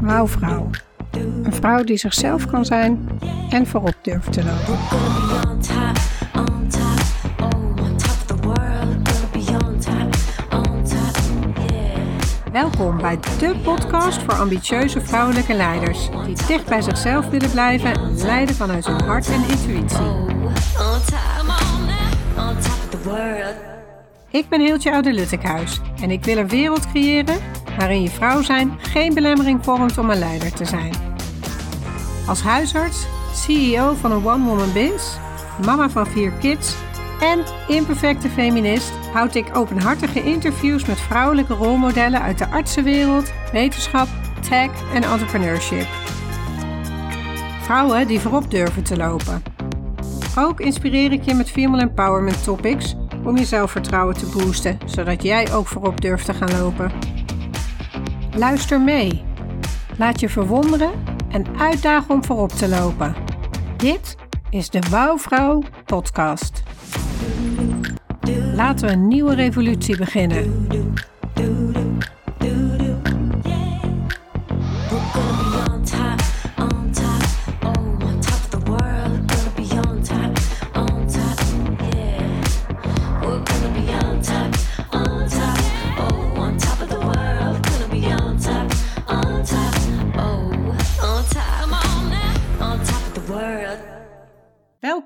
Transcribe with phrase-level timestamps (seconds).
[0.00, 0.70] Wauwvrouw.
[1.42, 3.08] Een vrouw die zichzelf kan zijn
[3.50, 4.78] en voorop durft te lopen.
[12.52, 18.16] Welkom bij de podcast voor ambitieuze vrouwelijke leiders die dicht bij zichzelf willen blijven en
[18.16, 20.24] leiden vanuit hun hart en intuïtie.
[24.30, 27.38] Ik ben Hiltje Oude Luttekhuis en ik wil een wereld creëren
[27.78, 30.92] waarin je vrouw zijn geen belemmering vormt om een leider te zijn.
[32.28, 35.16] Als huisarts, CEO van een one-woman biz,
[35.64, 36.74] mama van vier kids
[37.20, 44.08] en imperfecte feminist houd ik openhartige interviews met vrouwelijke rolmodellen uit de artsenwereld, wetenschap,
[44.48, 45.86] tech en entrepreneurship.
[47.60, 49.42] Vrouwen die voorop durven te lopen.
[50.38, 52.96] Ook inspireer ik je met female empowerment topics
[53.26, 56.92] om je zelfvertrouwen te boosten, zodat jij ook voorop durft te gaan lopen.
[58.36, 59.24] Luister mee.
[59.98, 60.90] Laat je verwonderen
[61.28, 63.14] en uitdagen om voorop te lopen.
[63.76, 64.16] Dit
[64.50, 66.62] is de Wouwvrouw podcast.
[68.54, 70.66] Laten we een nieuwe revolutie beginnen.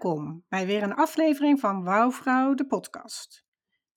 [0.02, 3.44] Welkom bij weer een aflevering van Wouwvrouw, de podcast.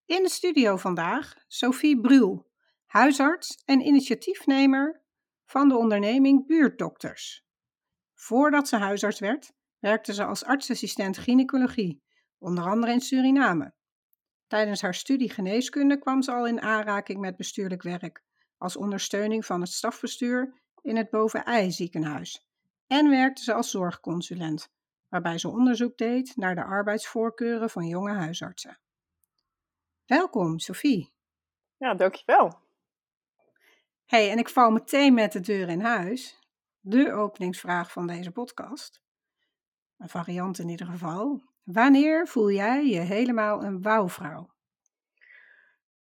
[0.06, 2.50] In de studio vandaag Sophie Bruel,
[2.86, 5.02] huisarts en initiatiefnemer
[5.46, 7.46] van de onderneming Buurtdokters.
[8.14, 12.04] Voordat ze huisarts werd, werkte ze als artsassistent gynaecologie,
[12.38, 13.74] onder andere in Suriname.
[14.48, 18.24] Tijdens haar studie geneeskunde kwam ze al in aanraking met bestuurlijk werk,
[18.58, 22.48] als ondersteuning van het stafbestuur in het Boven-Ei ziekenhuis.
[22.88, 24.72] En werkte ze als zorgconsulent,
[25.14, 28.79] waarbij ze onderzoek deed naar de arbeidsvoorkeuren van jonge huisartsen.
[30.06, 31.13] Welkom, Sophie.
[31.78, 32.59] Ja, dankjewel.
[34.06, 36.40] Hey, en ik val meteen met de deur in huis.
[36.79, 39.02] De openingsvraag van deze podcast.
[39.97, 41.44] Een variant in ieder geval.
[41.63, 44.53] Wanneer voel jij je helemaal een wouwvrouw?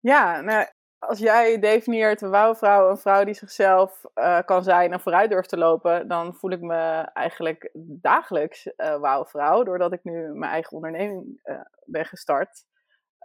[0.00, 0.66] Ja, nou,
[0.99, 5.49] als jij definieert een wouwvrouw een vrouw die zichzelf uh, kan zijn en vooruit durft
[5.49, 7.71] te lopen, dan voel ik me eigenlijk
[8.01, 9.62] dagelijks uh, wouwvrouw.
[9.62, 12.65] Doordat ik nu mijn eigen onderneming uh, ben gestart,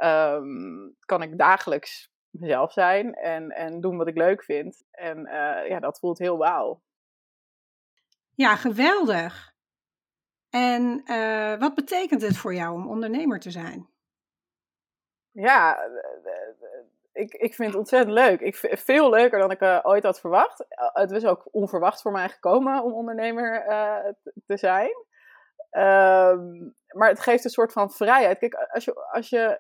[0.04, 4.84] um, kan ik dagelijks mezelf zijn en, en doen wat ik leuk vind.
[4.92, 5.22] En
[5.68, 6.82] ja, dat voelt heel wauw.
[8.36, 9.54] Ja, geweldig.
[10.50, 11.04] En
[11.60, 13.90] wat betekent het voor jou om ondernemer te zijn?
[15.32, 15.80] Ja,
[17.14, 18.40] ik, ik vind het ontzettend leuk.
[18.40, 20.66] Ik veel leuker dan ik uh, ooit had verwacht.
[20.70, 23.98] Uh, het was ook onverwacht voor mij gekomen om ondernemer uh,
[24.46, 24.92] te zijn.
[25.70, 28.38] Ehm, maar het geeft een soort van vrijheid.
[28.38, 29.60] Kijk, als je, als je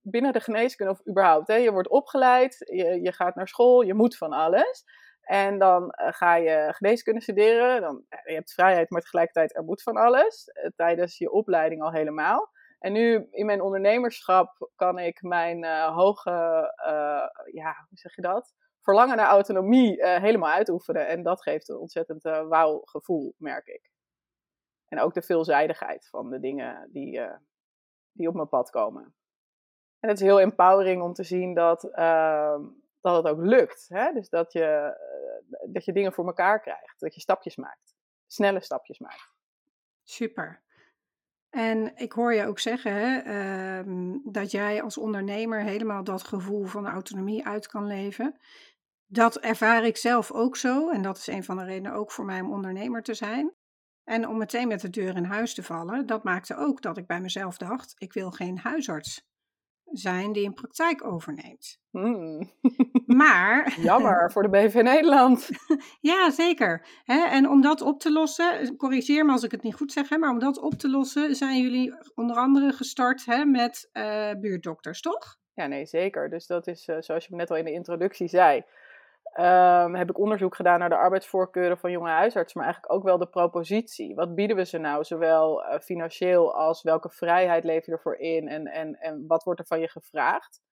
[0.00, 3.94] binnen de geneeskunde of überhaupt, hè, je wordt opgeleid, je, je gaat naar school, je
[3.94, 4.84] moet van alles.
[5.20, 7.80] En dan ga je geneeskunde studeren.
[7.80, 10.44] Dan, je hebt vrijheid, maar tegelijkertijd er moet van alles.
[10.76, 12.50] tijdens je opleiding al helemaal.
[12.84, 16.30] En nu in mijn ondernemerschap kan ik mijn uh, hoge,
[16.86, 18.54] uh, ja, hoe zeg je dat?
[18.80, 21.08] Verlangen naar autonomie uh, helemaal uitoefenen.
[21.08, 23.90] En dat geeft een ontzettend wauw gevoel, merk ik.
[24.88, 27.20] En ook de veelzijdigheid van de dingen die,
[28.12, 29.14] die op mijn pad komen.
[30.00, 32.62] En het is heel empowering om te zien dat, ehm,
[33.00, 33.86] dat het ook lukt.
[33.88, 34.12] Hè?
[34.12, 34.96] Dus dat je,
[35.68, 37.00] dat je dingen voor elkaar krijgt.
[37.00, 37.96] Dat je stapjes maakt.
[38.26, 39.32] Snelle stapjes maakt.
[40.02, 40.63] Super.
[41.54, 43.22] En ik hoor je ook zeggen hè,
[43.84, 48.36] uh, dat jij als ondernemer helemaal dat gevoel van autonomie uit kan leven.
[49.06, 50.90] Dat ervaar ik zelf ook zo.
[50.90, 53.52] En dat is een van de redenen ook voor mij om ondernemer te zijn.
[54.04, 57.06] En om meteen met de deur in huis te vallen, dat maakte ook dat ik
[57.06, 59.26] bij mezelf dacht: ik wil geen huisarts
[59.98, 61.78] zijn die een praktijk overneemt.
[61.90, 62.50] Hmm.
[63.06, 63.74] Maar.
[63.80, 65.48] Jammer voor de BV Nederland.
[66.00, 66.86] ja, zeker.
[67.06, 70.18] en om dat op te lossen, corrigeer me als ik het niet goed zeg, hè,
[70.18, 75.00] maar om dat op te lossen zijn jullie onder andere gestart hè, met uh, buurtdokters,
[75.00, 75.36] toch?
[75.54, 76.30] Ja, nee, zeker.
[76.30, 78.62] Dus dat is, uh, zoals je net al in de introductie zei,
[79.40, 83.18] um, heb ik onderzoek gedaan naar de arbeidsvoorkeuren van jonge huisartsen, maar eigenlijk ook wel
[83.18, 84.14] de propositie.
[84.14, 88.48] Wat bieden we ze nou, zowel uh, financieel als welke vrijheid leef je ervoor in
[88.48, 90.62] en, en, en wat wordt er van je gevraagd?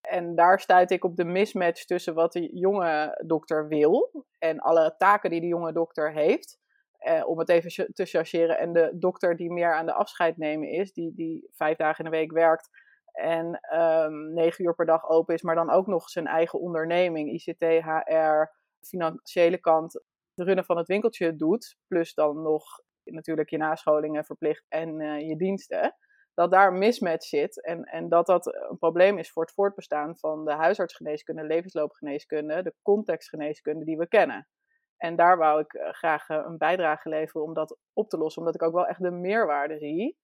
[0.00, 4.94] En daar stuit ik op de mismatch tussen wat de jonge dokter wil en alle
[4.98, 6.58] taken die de jonge dokter heeft.
[6.98, 8.58] Eh, om het even te chargeren.
[8.58, 12.10] En de dokter die meer aan de afscheid nemen is, die, die vijf dagen in
[12.10, 12.70] de week werkt
[13.16, 17.30] en um, negen uur per dag open is, maar dan ook nog zijn eigen onderneming,
[17.30, 20.02] ICT, HR, financiële kant,
[20.34, 22.64] de runnen van het winkeltje doet, plus dan nog
[23.04, 25.96] natuurlijk je nascholingen verplicht en uh, je diensten,
[26.34, 30.18] dat daar een mismatch zit en, en dat dat een probleem is voor het voortbestaan
[30.18, 34.48] van de huisartsgeneeskunde, levensloopgeneeskunde, de contextgeneeskunde die we kennen.
[34.96, 38.42] En daar wou ik eh, graag eh, een bijdrage leveren om dat op te lossen,
[38.42, 40.16] omdat ik ook wel echt de meerwaarde zie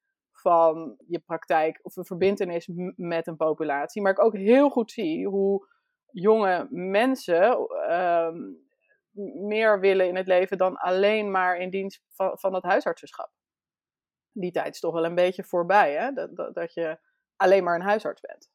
[0.42, 4.02] van je praktijk of een verbindenis met een populatie.
[4.02, 5.66] Maar ik ook heel goed zie hoe
[6.06, 8.38] jonge mensen ehm,
[9.46, 13.30] meer willen in het leven dan alleen maar in dienst van, van het huisartsenschap.
[14.32, 16.12] Die tijd is toch wel een beetje voorbij, hè?
[16.12, 16.98] Dat, dat, dat je
[17.36, 18.50] alleen maar een huisarts bent.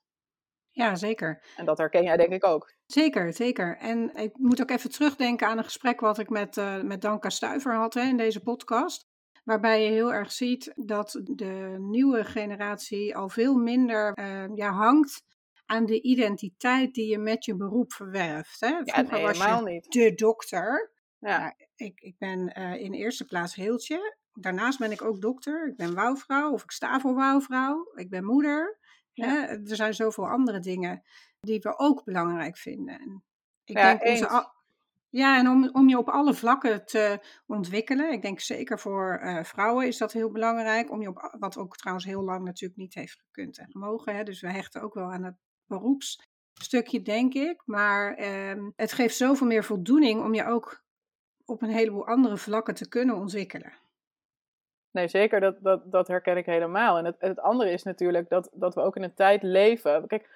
[0.72, 1.44] Ja, zeker.
[1.56, 2.74] En dat herken jij denk ik ook.
[2.86, 3.78] Zeker, zeker.
[3.78, 7.30] En ik moet ook even terugdenken aan een gesprek wat ik met, uh, met Danka
[7.30, 9.07] Stuiver had hè, in deze podcast.
[9.48, 15.24] Waarbij je heel erg ziet dat de nieuwe generatie al veel minder uh, ja, hangt
[15.66, 18.60] aan de identiteit die je met je beroep verwerft.
[18.60, 18.68] Hè?
[18.84, 19.92] Vroeger ja, was je niet.
[19.92, 20.92] de dokter.
[21.20, 21.40] Ja.
[21.40, 24.18] Nou, ik, ik ben uh, in eerste plaats heeltje.
[24.34, 25.68] Daarnaast ben ik ook dokter.
[25.68, 27.92] Ik ben wouwvrouw of ik sta voor wouwvrouw.
[27.96, 28.80] Ik ben moeder.
[29.14, 29.28] Ja.
[29.28, 29.46] Hè?
[29.46, 31.04] Er zijn zoveel andere dingen
[31.40, 33.00] die we ook belangrijk vinden.
[33.00, 33.24] En
[33.64, 34.52] ik ja, denk onze,
[35.18, 38.12] ja, en om, om je op alle vlakken te ontwikkelen.
[38.12, 40.92] Ik denk zeker voor uh, vrouwen is dat heel belangrijk.
[40.92, 44.16] Om je op, wat ook trouwens heel lang natuurlijk niet heeft gekund en gemogen.
[44.16, 44.24] Hè?
[44.24, 45.36] Dus we hechten ook wel aan het
[45.66, 47.62] beroepsstukje, denk ik.
[47.66, 48.20] Maar
[48.50, 50.84] um, het geeft zoveel meer voldoening om je ook
[51.46, 53.74] op een heleboel andere vlakken te kunnen ontwikkelen.
[54.92, 56.98] Nee, zeker, dat, dat, dat herken ik helemaal.
[56.98, 60.08] En het, het andere is natuurlijk dat, dat we ook in een tijd leven.
[60.08, 60.30] Kijk, eh,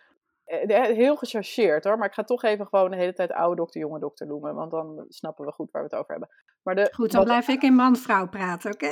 [0.93, 3.99] heel gechargeerd hoor, maar ik ga toch even gewoon de hele tijd oude dokter, jonge
[3.99, 6.29] dokter noemen, want dan snappen we goed waar we het over hebben.
[6.63, 8.91] Maar de, goed, dan blijf ik in man-vrouw praten, oké?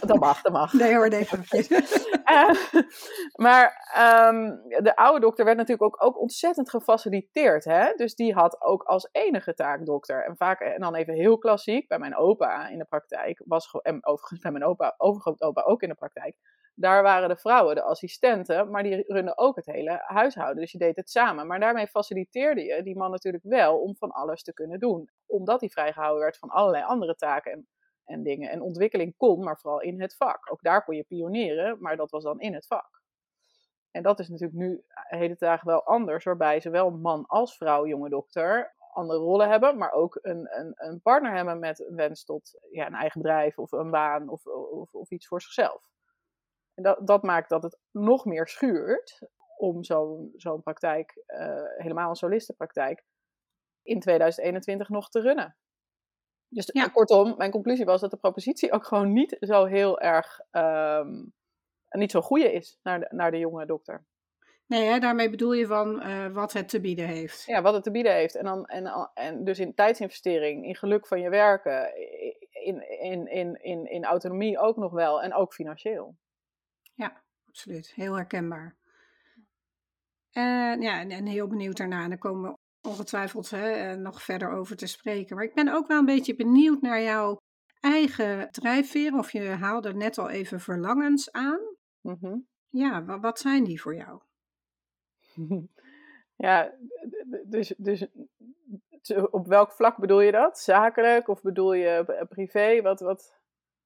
[0.00, 0.72] Dat mag, dat mag.
[0.80, 1.28] Nee hoor, nee.
[1.30, 2.50] uh,
[3.44, 3.92] maar
[4.28, 7.92] um, de oude dokter werd natuurlijk ook, ook ontzettend gefaciliteerd, hè?
[7.94, 10.24] Dus die had ook als enige taak dokter.
[10.24, 14.06] En vaak, en dan even heel klassiek, bij mijn opa in de praktijk, was, en
[14.06, 16.36] overigens bij mijn opa, overgrootopa ook in de praktijk,
[16.74, 20.62] daar waren de vrouwen de assistenten, maar die runnen ook het hele huishouden.
[20.62, 21.46] Dus je deed het samen.
[21.46, 25.10] Maar daarmee faciliteerde je die man natuurlijk wel om van alles te kunnen doen.
[25.26, 27.68] Omdat hij vrijgehouden werd van allerlei andere taken en,
[28.04, 28.50] en dingen.
[28.50, 30.52] En ontwikkeling kon, maar vooral in het vak.
[30.52, 33.00] Ook daar kon je pionieren, maar dat was dan in het vak.
[33.90, 38.08] En dat is natuurlijk nu hele dagen wel anders, waarbij zowel man als vrouw, jonge
[38.08, 42.58] dokter, andere rollen hebben, maar ook een, een, een partner hebben met een wens tot
[42.70, 45.88] ja, een eigen bedrijf of een baan of, of, of iets voor zichzelf.
[46.80, 49.18] En dat, dat maakt dat het nog meer schuurt
[49.56, 53.04] om zo'n zo'n praktijk, uh, helemaal een solistenpraktijk,
[53.82, 55.56] in 2021 nog te runnen.
[56.48, 56.88] Dus ja.
[56.88, 61.32] kortom, mijn conclusie was dat de propositie ook gewoon niet zo heel erg, um,
[61.90, 64.04] niet zo goede is naar de, naar de jonge dokter.
[64.66, 67.44] Nee, hè, daarmee bedoel je van uh, wat het te bieden heeft.
[67.44, 68.34] Ja, wat het te bieden heeft.
[68.34, 71.94] En, dan, en, en dus in tijdsinvestering, in geluk van je werken,
[72.50, 76.16] in, in, in, in, in autonomie ook nog wel en ook financieel.
[77.00, 77.92] Ja, absoluut.
[77.94, 78.76] Heel herkenbaar.
[80.30, 82.02] En, ja, en, heel benieuwd daarna.
[82.02, 82.58] En daar komen we
[82.88, 85.36] ongetwijfeld hè, eh, nog verder over te spreken.
[85.36, 87.36] Maar ik ben ook wel een beetje benieuwd naar jouw
[87.80, 89.14] eigen drijfveer.
[89.14, 91.60] Of je haalde net al even verlangens aan.
[92.00, 94.20] Mm Ja, wat, wat zijn die voor jou?
[96.36, 96.74] Ja,
[97.44, 98.06] dus, dus
[99.30, 100.58] op welk vlak bedoel je dat?
[100.58, 102.82] Zakelijk of bedoel je privé?
[102.82, 103.39] Wat, wat...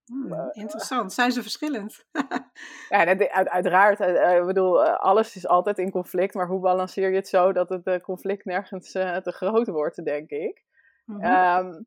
[0.05, 1.13] Hmm, interessant.
[1.13, 2.07] Zijn ze verschillend?
[2.89, 4.01] ja, uiteraard.
[4.01, 6.35] Eh, ik bedoel, eh, alles is altijd in conflict.
[6.35, 10.65] Maar hoe balanceer je het zo dat het conflict nergens te groot wordt, denk ik.
[11.05, 11.87] Mm -hmm.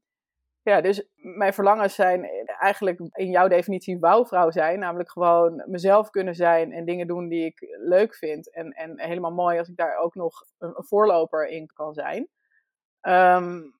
[0.62, 4.80] ja, dus mijn verlangens zijn eigenlijk in jouw definitie wouwvrouw zijn.
[4.80, 8.54] Namelijk gewoon mezelf kunnen zijn en dingen doen die ik leuk vind.
[8.54, 12.28] En, en helemaal mooi als ik daar ook nog een, een voorloper in kan zijn.
[13.02, 13.76] Um,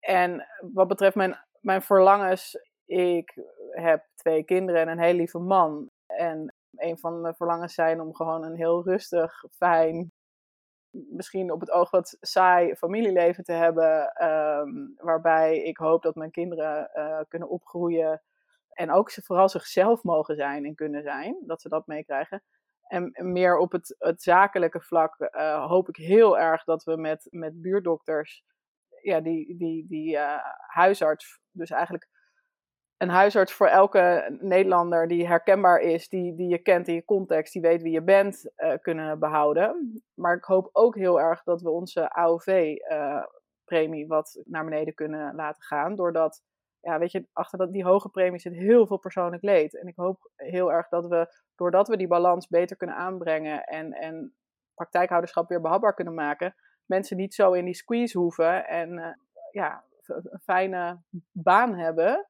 [0.00, 3.34] en wat betreft mijn, mijn verlangens, ik
[3.70, 5.90] heb twee kinderen en een heel lieve man.
[6.06, 10.12] En een van mijn verlangens zijn om gewoon een heel rustig, fijn,
[10.90, 14.12] misschien op het oog wat saai familieleven te hebben.
[14.12, 18.22] Ehm, waarbij ik hoop dat mijn kinderen uh, kunnen opgroeien.
[18.68, 21.36] En ook ze vooral zichzelf mogen zijn en kunnen zijn.
[21.46, 22.42] Dat ze dat meekrijgen.
[22.86, 27.26] En meer op het, het zakelijke vlak uh, hoop ik heel erg dat we met,
[27.30, 28.44] met buurdokters,
[29.02, 32.08] ja, die, die, die uh, huisarts, dus eigenlijk
[32.96, 37.52] een huisarts voor elke Nederlander die herkenbaar is, die, die je kent in je context,
[37.52, 40.02] die weet wie je bent, uh, kunnen behouden.
[40.14, 45.34] Maar ik hoop ook heel erg dat we onze AOV-premie uh, wat naar beneden kunnen
[45.34, 45.94] laten gaan.
[45.94, 46.42] Doordat,
[46.80, 49.78] ja, weet je, achter dat, die hoge premie zit heel veel persoonlijk leed.
[49.78, 53.92] En ik hoop heel erg dat we, doordat we die balans beter kunnen aanbrengen en,
[53.92, 54.34] en
[54.74, 56.54] praktijkhouderschap weer behapbaar kunnen maken.
[56.86, 59.14] Mensen niet zo in die squeeze hoeven en eh,
[59.50, 61.00] ja, een fijne
[61.32, 62.24] baan hebben eh,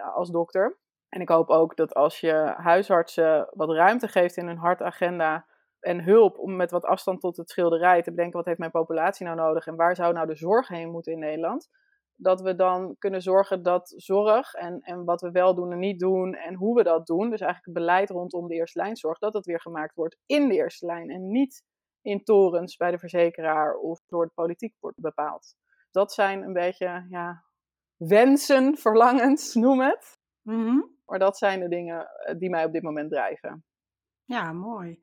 [0.00, 0.78] als dokter.
[1.08, 5.46] En ik hoop ook dat als je huisartsen wat ruimte geeft in hun hartagenda
[5.80, 9.26] en hulp om met wat afstand tot het schilderij te bedenken wat heeft mijn populatie
[9.26, 11.68] nou nodig en waar zou nou de zorg heen moeten in Nederland,
[12.14, 16.00] dat we dan kunnen zorgen dat zorg en, en wat we wel doen en niet
[16.00, 19.46] doen en hoe we dat doen, dus eigenlijk beleid rondom de eerste lijnzorg, dat dat
[19.46, 21.62] weer gemaakt wordt in de eerste lijn en niet
[22.02, 25.54] in torens bij de verzekeraar of door de politiek wordt bepaald.
[25.90, 27.44] Dat zijn een beetje ja,
[27.98, 30.18] wensen, verlangens, noem het.
[30.42, 30.80] Mhm.
[31.06, 33.64] Maar dat zijn de dingen eh, die mij op dit moment drijven.
[34.24, 35.02] Ja, mooi.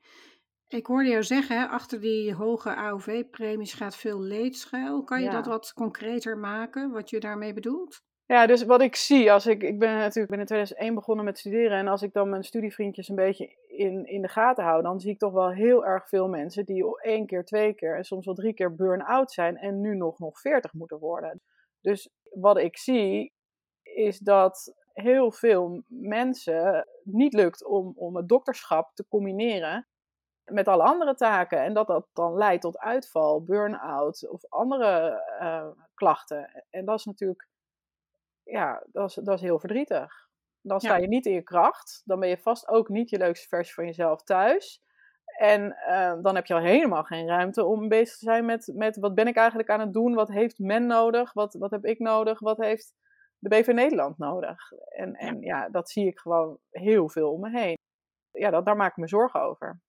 [0.68, 5.04] Ik hoorde jou zeggen, achter die hoge AOV-premies gaat veel leed schuil.
[5.04, 5.32] Kan je Ja.
[5.32, 8.04] dat wat concreter maken, wat je daarmee bedoelt?
[8.28, 11.38] Ja, dus wat ik zie, als ik, ik ben natuurlijk ben in 2001 begonnen met
[11.38, 15.00] studeren en als ik dan mijn studievriendjes een beetje in, in de gaten hou, dan
[15.00, 18.26] zie ik toch wel heel erg veel mensen die één keer, twee keer en soms
[18.26, 21.42] wel drie keer burn-out zijn en nu nog, nog 40 moeten worden.
[21.86, 23.34] Dus wat ik zie,
[23.82, 29.88] is dat heel veel mensen niet lukt om, om het dokterschap te combineren
[30.44, 31.64] met alle andere taken.
[31.64, 36.66] En dat dat dan leidt tot uitval, burn-out of andere eh, klachten.
[36.70, 37.48] En dat is natuurlijk,
[38.44, 40.28] ja, dat is, dat is heel verdrietig.
[40.62, 41.02] Dan sta Ja.
[41.02, 42.02] je niet in je kracht.
[42.06, 44.82] Dan ben je vast ook niet je leukste versie van jezelf thuis.
[45.36, 48.98] En eh, dan heb je al helemaal geen ruimte om bezig te zijn met, met
[48.98, 50.14] wat ben ik eigenlijk aan het doen?
[50.14, 51.34] Wat heeft men nodig?
[51.34, 52.40] Wat, wat heb ik nodig?
[52.40, 52.94] Wat heeft
[53.38, 54.72] de BV Nederland nodig?
[54.72, 57.78] En, en ja, dat zie ik gewoon heel veel om me heen.
[58.32, 59.82] Ja, dat, daar maak ik me zorgen over.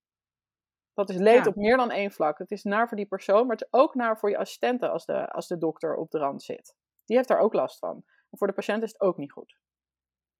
[0.94, 1.50] Dat is leed Ja.
[1.50, 2.38] op meer dan één vlak.
[2.38, 5.04] Het is naar voor die persoon, maar het is ook naar voor je assistenten als
[5.04, 6.74] de, als de dokter op de rand zit.
[7.04, 7.94] Die heeft daar ook last van.
[8.30, 9.58] En voor de patiënt is het ook niet goed.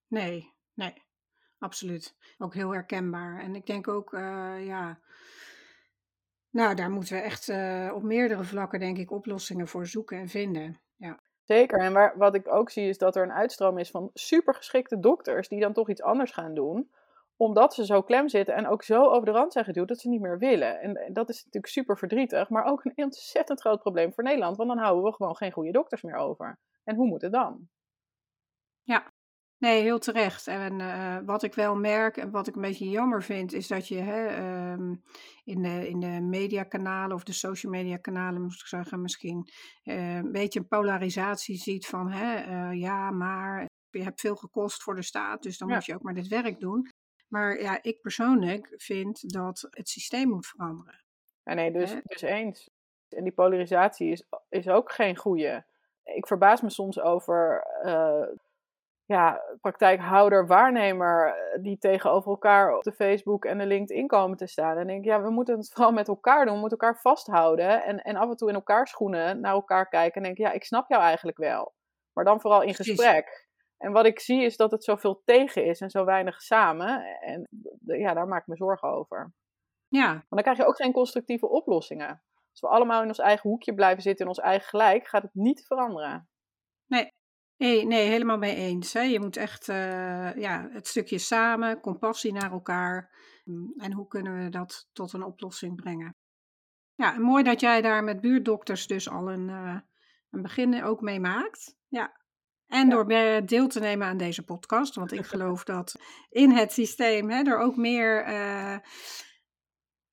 [0.07, 1.03] Nee, nee,
[1.59, 2.17] absoluut.
[2.39, 3.41] Ook heel herkenbaar.
[3.41, 5.01] En ik denk ook, eh, ja,
[6.51, 10.29] nou, daar moeten we echt eh, op meerdere vlakken, denk ik, oplossingen voor zoeken en
[10.29, 10.81] vinden.
[10.97, 11.79] Ja, Zeker.
[11.79, 15.49] En waar, wat ik ook zie is dat er een uitstroom is van supergeschikte dokters
[15.49, 16.91] die dan toch iets anders gaan doen.
[17.37, 20.09] Omdat ze zo klem zitten en ook zo over de rand zijn geduwd dat ze
[20.09, 20.81] niet meer willen.
[20.81, 24.57] En, en dat is natuurlijk super verdrietig, maar ook een ontzettend groot probleem voor Nederland.
[24.57, 26.59] Want dan houden we gewoon geen goede dokters meer over.
[26.85, 27.69] En hoe moet het dan?
[29.59, 30.47] Nee, heel terecht.
[30.47, 33.89] En eh, wat ik wel merk en wat ik een beetje jammer vind, is dat
[33.89, 34.95] je hè, ehm,
[35.45, 39.49] in, de, in de mediakanalen of de social media kanalen, moet ik zeggen, misschien
[39.83, 44.83] eh, een beetje een polarisatie ziet van, hè, eh, ja, maar je hebt veel gekost
[44.83, 45.75] voor de staat, dus dan Ja.
[45.75, 46.89] moet je ook maar dit werk doen.
[47.29, 51.05] Maar ja, ik persoonlijk vind dat het systeem moet veranderen.
[51.43, 52.01] Ja, nee, dus, Hè?
[52.03, 52.71] dus eens.
[53.09, 55.67] En die polarisatie is, is ook geen goede.
[56.03, 57.67] Ik verbaas me soms over
[59.07, 64.47] ja, praktijkhouder, waarnemer, eh, die tegenover elkaar op de Facebook en de LinkedIn komen te
[64.47, 64.77] staan.
[64.77, 66.55] En denk, ja, we moeten het vooral met elkaar doen.
[66.55, 70.15] We moeten elkaar vasthouden en, en af en toe in elkaar schoenen naar elkaar kijken.
[70.15, 71.75] En denk, ja, ik snap jou eigenlijk wel.
[72.13, 73.45] Maar dan vooral in gesprek.
[73.79, 77.21] En wat ik zie is dat het zoveel tegen is en zo weinig samen.
[77.21, 77.49] En
[77.85, 79.33] ja, daar maak ik me zorgen over.
[79.89, 82.23] Ja, Want dan krijg je ook geen constructieve oplossingen.
[82.51, 85.35] Als we allemaal in ons eigen hoekje blijven zitten, in ons eigen gelijk, gaat het
[85.35, 86.29] niet veranderen.
[86.87, 87.16] Nee,
[87.57, 88.93] nee, nee, helemaal mee eens.
[88.93, 89.01] Hè.
[89.01, 93.15] Je moet echt eh, ja, het stukje samen, compassie naar elkaar.
[93.45, 96.17] Mm, En hoe kunnen we dat tot een oplossing brengen?
[96.95, 99.77] Ja, mooi dat jij daar met buurtdokters dus al een, eh,
[100.31, 101.77] een begin ook mee maakt.
[101.89, 102.25] Ja.
[102.67, 102.95] En Ja.
[102.95, 104.95] door eh, deel te nemen aan deze podcast.
[104.95, 105.95] Want ik geloof dat
[106.29, 108.77] in het systeem hè, er ook meer eh,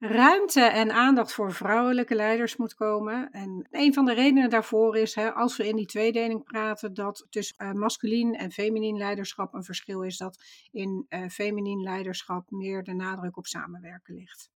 [0.08, 3.32] ruimte en aandacht voor vrouwelijke leiders moet komen.
[3.32, 7.28] En een van de redenen daarvoor is, hè, als we in die tweedeling praten, dat
[7.30, 10.18] tussen eh, masculien en feminien leiderschap een verschil is.
[10.18, 14.52] Dat in eh feminien leiderschap meer de nadruk op samenwerken ligt.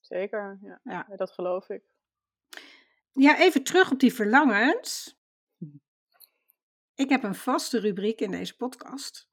[0.00, 0.80] Zeker, ja.
[0.84, 1.06] Ja.
[1.08, 1.82] Ja, dat geloof ik.
[3.12, 5.18] Ja, even terug op die verlangens.
[6.94, 9.28] Ik heb een vaste rubriek in deze podcast.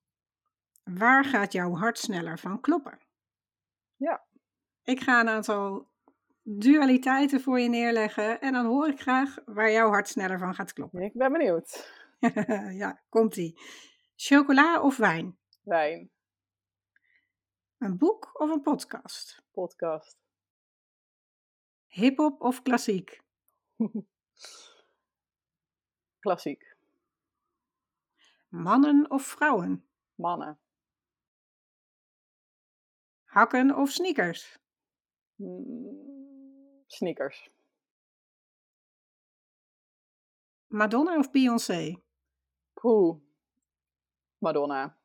[0.84, 3.00] Waar gaat jouw hart sneller van kloppen?
[3.96, 4.28] Ja.
[4.90, 5.88] Ik ga een aantal
[6.44, 10.74] dualiteiten voor je neerleggen en dan hoor ik graag waar jouw hart sneller van gaat
[10.74, 11.02] kloppen.
[11.02, 11.92] Ik ben benieuwd.
[12.84, 13.60] ja, komt-ie.
[14.16, 15.38] Chocola of wijn?
[15.62, 16.12] Wijn,
[17.78, 19.44] Een boek of een podcast?
[19.52, 20.18] podcast,
[21.88, 23.22] Hip-hop of klassiek?
[26.20, 26.76] klassiek,
[28.48, 29.88] Mannen of vrouwen?
[30.16, 30.60] mannen,
[33.24, 34.58] Hakken of sneakers?
[35.40, 37.50] Mm, sneakers,
[40.70, 41.96] Madonna of Beyoncé?
[42.76, 43.16] poeh,
[44.42, 45.00] Madonna,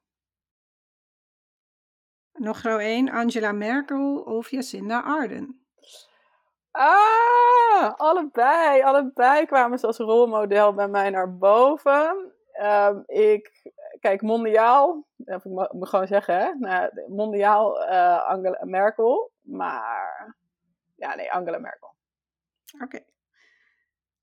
[2.38, 5.61] Nog zo één, Angela Merkel of Jacinda Ardern?
[6.71, 8.83] Ah, allebei.
[8.83, 12.33] Allebei kwamen ze als rolmodel bij mij naar boven.
[12.53, 16.55] Ehm, ik, kijk, mondiaal, dat moet ik gewoon zeggen, hè?
[16.55, 19.33] Nou, mondiaal uh, Angela Merkel.
[19.45, 20.37] Maar,
[20.95, 21.95] ja, nee, Angela Merkel.
[22.83, 23.05] Oké.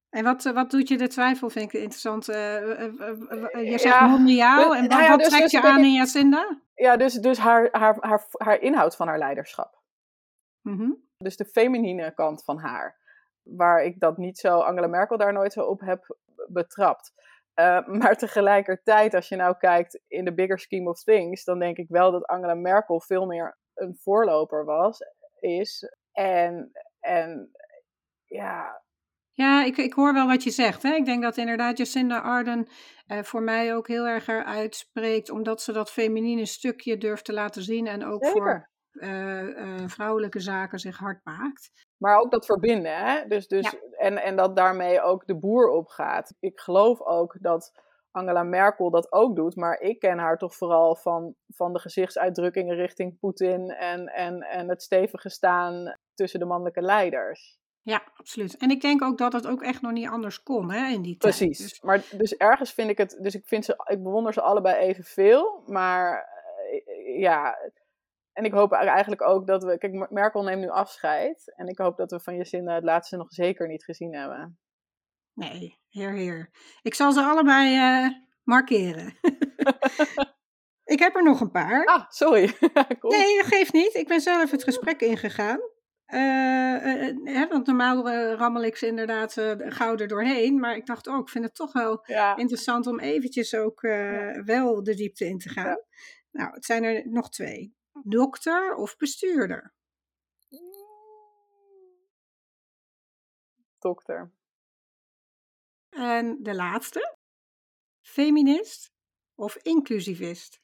[0.10, 2.30] En wat, wat doet je de twijfel, vind ik interessant.
[2.30, 6.62] Uh, je zegt ja, mondiaal, en nou wat, dus, trekt dus je aan in Jacinda?
[6.75, 9.80] Ja, dus, dus haar, haar, haar, haar inhoud van haar leiderschap.
[10.62, 13.00] Mm dus de feminine kant van haar.
[13.44, 17.13] Waar ik dat niet zo, Angela Merkel daar nooit zo op heb betrapt.
[17.86, 21.90] Maar tegelijkertijd, als je nou kijkt in de bigger scheme of things, dan denk ik
[21.90, 25.00] wel dat Angela Merkel veel meer een voorloper was,
[25.40, 25.94] is.
[26.12, 27.52] En, en
[28.26, 28.82] ja.
[29.32, 30.84] Ja, ik, ik hoor wel wat je zegt.
[30.84, 30.94] Hè?
[30.94, 32.68] Ik denk dat inderdaad Jacinda Arden
[33.08, 37.34] uh, voor mij ook heel erg eruit spreekt, omdat ze dat feminine stukje durft te
[37.34, 37.88] laten zien.
[37.88, 38.42] En ook Zeker.
[38.42, 41.72] voor uh, vrouwelijke zaken zich hard maakt.
[41.98, 43.28] Maar ook dat verbinden, hè?
[43.28, 46.34] Dus, dus, en, en dat daarmee ook de boer opgaat.
[46.40, 47.72] Ik geloof ook dat
[48.12, 52.75] Angela Merkel dat ook doet, maar ik ken haar toch vooral van, van de gezichtsuitdrukkingen
[52.75, 57.60] richting Poetin en, en, en het stevige staan tussen de mannelijke leiders.
[57.82, 58.58] Ja, absoluut.
[58.58, 61.18] En ik denk ook dat het ook echt nog niet anders kon hè, in die
[61.18, 61.36] tijd.
[61.36, 61.58] Precies.
[61.58, 61.82] Dus...
[61.82, 65.63] Maar dus ergens vind ik het, dus ik vind ze, ik bewonder ze allebei evenveel,
[65.65, 66.30] maar
[67.18, 67.58] ja,
[68.34, 69.77] en ik hoop eigenlijk ook dat we.
[69.77, 71.53] Kijk, Merkel neemt nu afscheid.
[71.56, 74.60] En ik hoop dat we van Jacinda het laatste nog zeker niet gezien hebben.
[75.34, 76.50] Nee, heer, heer.
[76.82, 78.10] Ik zal ze allebei uh,
[78.44, 79.18] markeren.
[80.94, 81.86] ik heb er nog een paar.
[81.86, 82.56] Ah, sorry.
[83.02, 83.94] Nee, dat geeft niet.
[83.94, 85.60] Ik ben zelf het gesprek ingegaan.
[86.08, 90.60] Uh, uh, want normaal rammel ik ze inderdaad gauw er doorheen.
[90.60, 93.82] Maar ik dacht ook, oh, ik vind het toch wel interessant om eventjes ook
[94.46, 95.78] wel de diepte in te gaan.
[96.32, 97.76] Nou, het zijn er nog twee.
[98.04, 99.74] Dokter of bestuurder?
[103.80, 104.32] Dokter.
[105.91, 107.17] En de laatste?
[108.01, 108.91] Feminist
[109.36, 110.62] of inclusivist?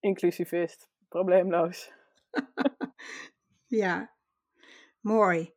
[0.00, 1.92] Inclusivist, probleemloos.
[3.82, 4.14] ja,
[5.00, 5.54] mooi.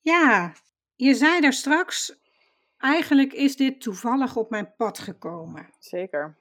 [0.00, 0.54] Ja,
[0.94, 2.20] je zei daar straks,
[2.76, 5.74] eigenlijk is dit toevallig op mijn pad gekomen.
[5.78, 6.38] Zeker.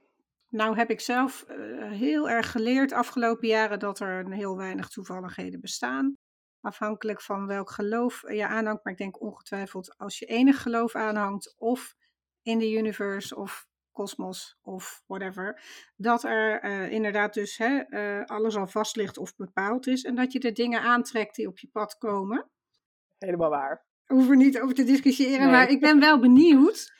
[0.50, 5.60] Nou heb ik zelf uh, heel erg geleerd afgelopen jaren dat er heel weinig toevalligheden
[5.60, 6.18] bestaan.
[6.62, 8.84] Afhankelijk van welk geloof je aanhangt.
[8.84, 11.96] Maar ik denk ongetwijfeld als je enig geloof aanhangt of
[12.42, 15.62] in de universe of kosmos of whatever.
[15.96, 20.04] Dat er uh, inderdaad dus hè, uh, alles al vast ligt of bepaald is.
[20.04, 22.50] En dat je de dingen aantrekt die op je pad komen.
[23.18, 23.86] Helemaal waar.
[24.06, 25.40] Hoef er niet over te discussiëren.
[25.40, 25.52] Nee.
[25.52, 26.94] Maar ik ben wel benieuwd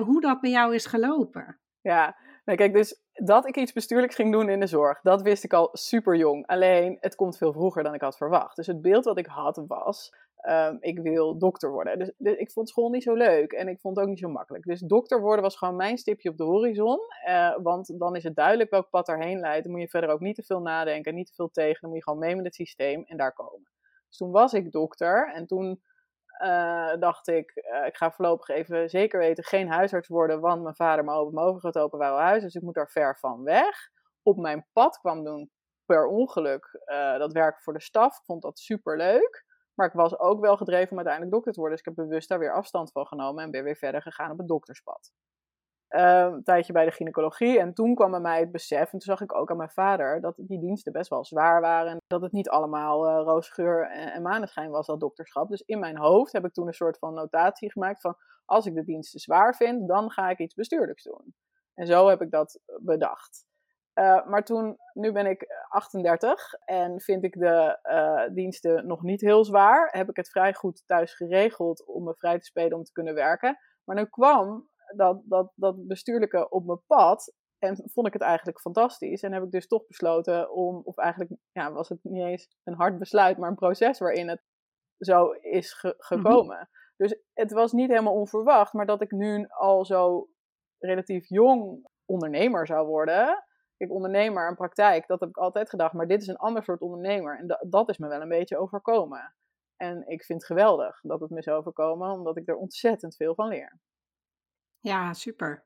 [0.00, 1.60] hoe dat bij jou is gelopen.
[1.80, 5.44] Ja, nou, kijk, dus dat ik iets bestuurlijks ging doen in de zorg, dat wist
[5.44, 6.46] ik al super jong.
[6.46, 8.56] Alleen, het komt veel vroeger dan ik had verwacht.
[8.56, 10.12] Dus het beeld wat ik had was,
[10.48, 11.98] um, ik wil dokter worden.
[11.98, 14.28] Dus, dus, ik vond school niet zo leuk en ik vond het ook niet zo
[14.28, 14.64] makkelijk.
[14.64, 16.98] Dus dokter worden was gewoon mijn stipje op de horizon.
[17.28, 19.62] Uh, want dan is het duidelijk welk pad erheen leidt.
[19.62, 21.80] Dan moet je verder ook niet te veel nadenken, niet te veel tegen.
[21.80, 23.68] Dan moet je gewoon mee met het systeem en daar komen.
[24.08, 25.82] Dus toen was ik dokter en toen
[26.44, 30.74] uh, dacht ik, uh, ik ga voorlopig even zeker weten geen huisarts worden, want mijn
[30.74, 33.90] vader mijn open wou huis, dus ik moet daar ver van weg.
[34.22, 35.50] Op mijn pad kwam doen
[35.84, 38.24] per ongeluk uh, dat werk voor de staf.
[38.24, 39.44] Vond dat super leuk.
[39.74, 41.78] Maar ik was ook wel gedreven om uiteindelijk dokter te worden.
[41.78, 44.38] Dus ik heb bewust daar weer afstand van genomen en ben weer verder gegaan op
[44.38, 45.12] het dokterspad.
[45.92, 47.58] Ehm, een tijdje bij de gynaecologie.
[47.58, 50.20] En toen kwam bij mij het besef, en toen zag ik ook aan mijn vader,
[50.20, 51.90] dat die diensten best wel zwaar waren.
[51.90, 55.48] En dat het niet allemaal uh, roosgeur en, en maneschijn was, dat dokterschap.
[55.48, 58.74] Dus in mijn hoofd heb ik toen een soort van notatie gemaakt van, als ik
[58.74, 61.34] de diensten zwaar vind, dan ga ik iets bestuurlijks doen.
[61.74, 63.44] En zo heb ik dat bedacht.
[63.94, 69.20] Uh, maar toen, nu ben ik 38 en vind ik de uh, diensten nog niet
[69.20, 69.88] heel zwaar.
[69.90, 73.14] Heb ik het vrij goed thuis geregeld om me vrij te spelen om te kunnen
[73.14, 73.58] werken.
[73.84, 77.34] Maar nu kwam dat, dat, dat bestuurlijke op mijn pad.
[77.58, 79.22] En vond ik het eigenlijk fantastisch.
[79.22, 82.74] En heb ik dus toch besloten om, of eigenlijk ja, was het niet eens een
[82.74, 84.42] hard besluit, maar een proces waarin het
[84.98, 85.96] zo is ge mhm.
[85.98, 86.68] gekomen.
[86.96, 90.28] Dus het was niet helemaal onverwacht, maar dat ik nu al zo
[90.78, 93.44] relatief jong ondernemer zou worden.
[93.76, 95.92] Kijk, ondernemer en praktijk, dat heb ik altijd gedacht.
[95.92, 97.38] Maar dit is een ander soort ondernemer.
[97.38, 99.34] En dat, dat is me wel een beetje overkomen.
[99.76, 103.34] En ik vind het geweldig dat het me is overkomen, omdat ik er ontzettend veel
[103.34, 103.80] van leer.
[104.82, 105.64] Ja, super.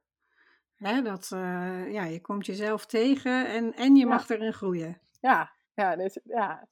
[0.74, 4.08] Hè, dat, uh, ja, je komt jezelf tegen en, en je ja.
[4.08, 5.00] mag erin groeien.
[5.20, 6.68] Ja, ja, dus, ja,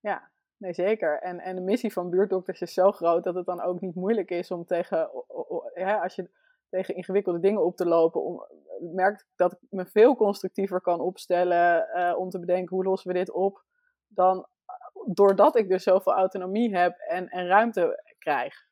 [0.00, 0.30] ja.
[0.56, 1.18] Nee, zeker.
[1.18, 4.30] En, en de missie van buurtdokters is zo groot dat het dan ook niet moeilijk
[4.30, 5.10] is om tegen,
[5.74, 6.30] hè, als je
[6.68, 8.46] tegen ingewikkelde dingen op te lopen, om,
[8.94, 13.12] merk ik dat ik me veel constructiever kan opstellen uh, om te bedenken hoe lossen
[13.12, 13.64] we dit op,
[14.08, 14.46] dan
[15.06, 18.66] doordat ik dus zoveel autonomie heb en, en ruimte krijg.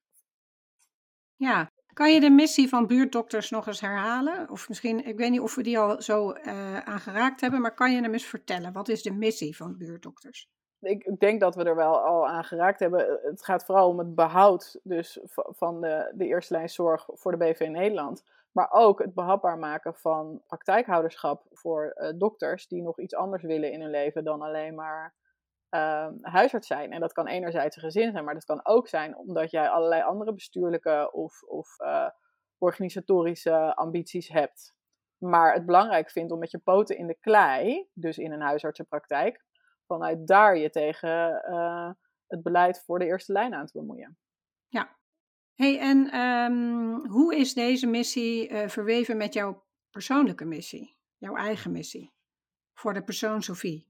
[1.37, 4.51] Ja, kan je de missie van buurtdokters nog eens herhalen?
[4.51, 7.93] Of misschien, ik weet niet of we die al zo uh, aangeraakt hebben, maar kan
[7.93, 8.73] je hem eens vertellen?
[8.73, 10.49] Wat is de missie van buurtdokters?
[10.81, 13.19] Ik, denk dat we er wel al aan geraakt hebben.
[13.23, 17.39] Het gaat vooral om het behoud dus, van de, de eerste lijn zorg voor de
[17.39, 18.25] BV Nederland.
[18.53, 23.73] Maar ook het behapbaar maken van praktijkhouderschap voor uh, dokters die nog iets anders willen
[23.73, 25.15] in hun leven dan alleen maar
[25.71, 26.93] uh, huisarts zijn.
[26.93, 30.03] En dat kan enerzijds een gezin zijn, maar dat kan ook zijn omdat jij allerlei
[30.03, 32.09] andere bestuurlijke of, of uh,
[32.59, 34.75] organisatorische ambities hebt.
[35.19, 39.45] Maar het belangrijk vindt om met je poten in de klei, dus in een huisartsenpraktijk,
[39.87, 41.91] vanuit daar je tegen uh,
[42.27, 44.19] het beleid voor de eerste lijn aan te bemoeien.
[44.69, 44.99] Ja.
[45.55, 51.73] Hey, en um, hoe is deze missie uh, verweven met jouw persoonlijke missie, jouw eigen
[51.73, 52.15] missie,
[52.75, 53.90] voor de persoon Sophie?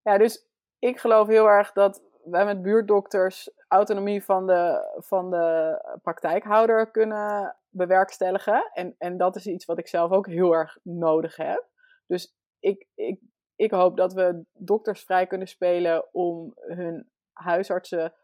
[0.02, 5.78] Ja, dus ik geloof heel erg dat wij met buurtdokters autonomie van de, van de
[6.02, 8.70] praktijkhouder kunnen bewerkstelligen.
[8.72, 11.68] En, en dat is iets wat ik zelf ook heel erg nodig heb.
[12.06, 13.20] Dus ik, ik,
[13.56, 18.14] ik hoop dat we dokters vrij kunnen spelen om hun huisartsen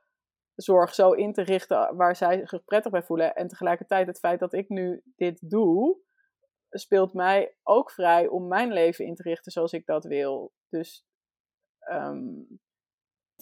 [0.56, 3.34] zorg zo in te richten waar zij zich prettig bij voelen.
[3.34, 5.98] En tegelijkertijd het feit dat ik nu dit doe,
[6.70, 10.52] speelt mij ook vrij om mijn leven in te richten zoals ik dat wil.
[10.68, 11.06] Dus
[11.90, 12.60] um,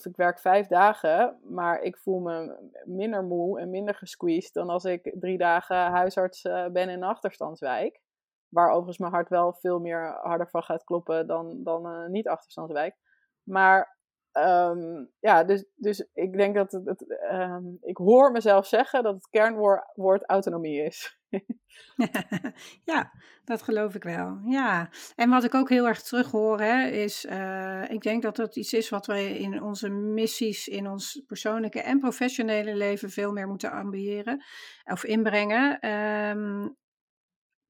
[0.03, 4.83] ik werk vijf dagen, maar ik voel me minder moe en minder gesqueezed dan als
[4.83, 8.01] ik drie dagen huisarts eh, ben in een achterstandswijk.
[8.49, 12.27] Waar overigens mijn hart wel veel meer harder van gaat kloppen dan, dan uh, niet
[12.27, 12.95] achterstandswijk.
[13.43, 13.97] Maar
[14.37, 19.13] Um, ja, dus, dus ik denk dat het, het um, ik hoor mezelf zeggen dat
[19.13, 21.19] het kernwoord autonomie is.
[22.91, 23.11] ja,
[23.43, 24.39] dat geloof ik wel.
[24.45, 28.35] Ja, en wat ik ook heel erg terug hoor, hè, is, uh, ik denk dat
[28.35, 33.31] dat iets is wat wij in onze missies, in ons persoonlijke en professionele leven veel
[33.31, 34.43] meer moeten ambiëren
[34.83, 35.89] of inbrengen.
[35.89, 36.77] Um,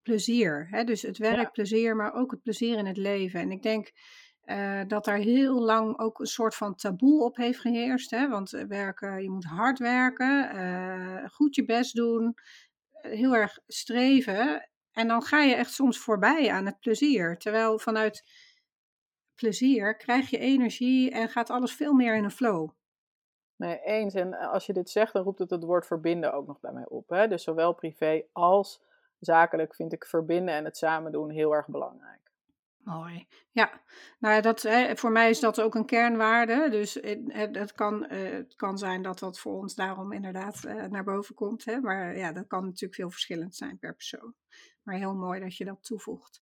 [0.02, 0.84] plezier, hè?
[0.84, 1.50] dus het werk, ja.
[1.50, 3.40] plezier, maar ook het plezier in het leven.
[3.40, 3.92] En ik denk
[4.46, 8.12] uh, dat daar heel lang ook een soort van taboe op heeft geheerst.
[8.12, 8.30] Hè?
[8.30, 12.34] Want eh, werken, je moet hard werken, uh, goed je best doen,
[12.92, 14.70] heel erg streven.
[14.92, 17.38] En dan ga je echt soms voorbij aan het plezier.
[17.38, 18.24] Terwijl vanuit
[19.36, 22.70] plezier krijg je energie en gaat alles veel meer in een flow.
[23.56, 24.14] Nee, eens.
[24.14, 26.86] En als je dit zegt, dan roept het het woord verbinden ook nog bij mij
[26.88, 27.10] op.
[27.10, 27.28] Hè?
[27.28, 28.82] Dus zowel privé als
[29.20, 32.32] zakelijk vind ik verbinden en het samen doen heel erg belangrijk.
[32.86, 33.28] Mooi.
[33.52, 33.82] Ja,
[34.20, 36.70] nou dat, hè, voor mij is dat ook een kernwaarde.
[36.70, 40.84] Dus het, het, kan, uh, het kan zijn dat dat voor ons daarom inderdaad uh,
[40.84, 41.66] naar boven komt.
[41.66, 41.80] Hè?
[41.80, 44.34] Maar ja, dat kan natuurlijk veel verschillend zijn per persoon.
[44.84, 46.44] Maar heel mooi dat je dat toevoegt.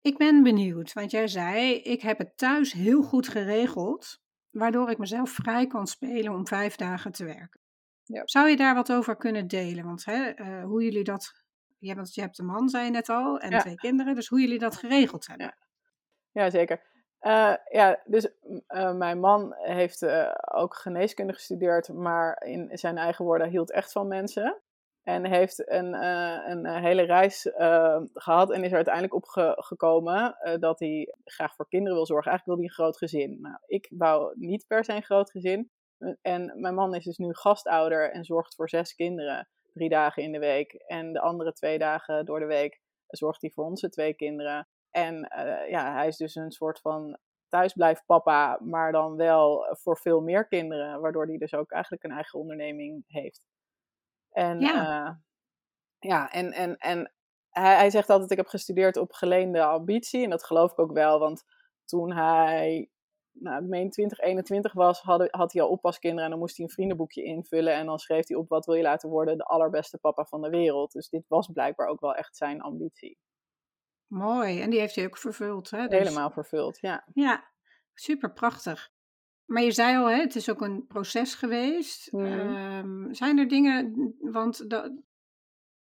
[0.00, 4.98] Ik ben benieuwd, want jij zei, ik heb het thuis heel goed geregeld, waardoor ik
[4.98, 7.60] mezelf vrij kan spelen om vijf dagen te werken.
[8.04, 8.22] Ja.
[8.24, 9.84] Zou je daar wat over kunnen delen?
[9.84, 11.44] Want hè, uh, hoe jullie dat
[11.80, 14.14] je hebt, je hebt een man, zei je net al, en twee kinderen.
[14.14, 15.46] Dus hoe jullie dat geregeld hebben.
[15.46, 16.88] Ja, ja zeker.
[17.20, 18.28] Uh, ja, dus
[18.68, 23.92] uh, mijn man heeft uh, ook geneeskunde gestudeerd, maar in zijn eigen woorden hield echt
[23.92, 24.62] van mensen.
[25.02, 25.94] En heeft een,
[26.50, 27.50] een hele reis
[28.12, 32.30] gehad en is er uiteindelijk opgekomen dat hij graag voor kinderen wil zorgen.
[32.30, 33.40] Eigenlijk wil hij een groot gezin.
[33.40, 35.70] Nou, ik wou niet per se een groot gezin.
[36.22, 40.32] En mijn man is dus nu gastouder en zorgt voor zes kinderen drie dagen in
[40.32, 40.72] de week.
[40.72, 44.68] En de andere twee dagen door de week zorgt hij voor onze twee kinderen.
[44.90, 50.20] En uh, ja, hij is dus een soort van thuisblijfpapa, maar dan wel voor veel
[50.20, 53.42] meer kinderen, waardoor hij dus ook eigenlijk een eigen onderneming heeft.
[54.30, 55.14] En ja, uh,
[55.98, 57.12] ja en, en, en
[57.50, 60.24] hij, hij zegt altijd: Ik heb gestudeerd op geleende ambitie.
[60.24, 61.44] En dat geloof ik ook wel, want
[61.84, 62.90] toen hij
[63.40, 66.72] nou, ik meen 2021 was, had, had hij al oppaskinderen en dan moest hij een
[66.72, 67.74] vriendenboekje invullen.
[67.74, 70.50] En dan schreef hij op wat wil je laten worden de allerbeste papa van de
[70.50, 70.92] wereld.
[70.92, 73.18] Dus dit was blijkbaar ook wel echt zijn ambitie.
[74.06, 75.70] Mooi, en die heeft hij ook vervuld.
[75.70, 75.86] Hè?
[75.86, 75.98] Dus...
[75.98, 77.04] Helemaal vervuld, ja.
[77.12, 77.50] Ja,
[77.94, 78.90] super prachtig.
[79.44, 82.12] Maar je zei al, hè, het is ook een proces geweest.
[82.12, 82.24] Mm.
[82.24, 84.92] Um, zijn er dingen, want dat,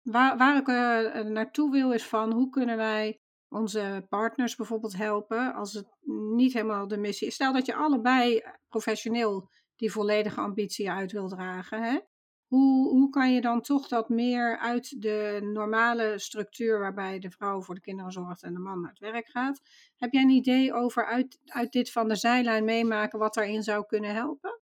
[0.01, 5.53] waar, waar ik uh, naartoe wil is van hoe kunnen wij onze partners bijvoorbeeld helpen
[5.53, 5.87] als het
[6.35, 7.33] niet helemaal de missie is.
[7.33, 11.83] Stel dat je allebei professioneel die volledige ambitie uit wil dragen.
[11.83, 11.99] Hè?
[12.47, 17.61] Hoe, hoe kan je dan toch dat meer uit de normale structuur waarbij de vrouw
[17.61, 19.61] voor de kinderen zorgt en de man naar het werk gaat?
[19.97, 23.85] Heb jij een idee over uit, uit dit van de zijlijn meemaken wat daarin zou
[23.85, 24.59] kunnen helpen?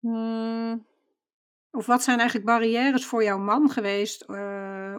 [0.00, 0.86] Hmm.
[1.70, 4.36] Of wat zijn eigenlijk barrières voor jouw man geweest uh,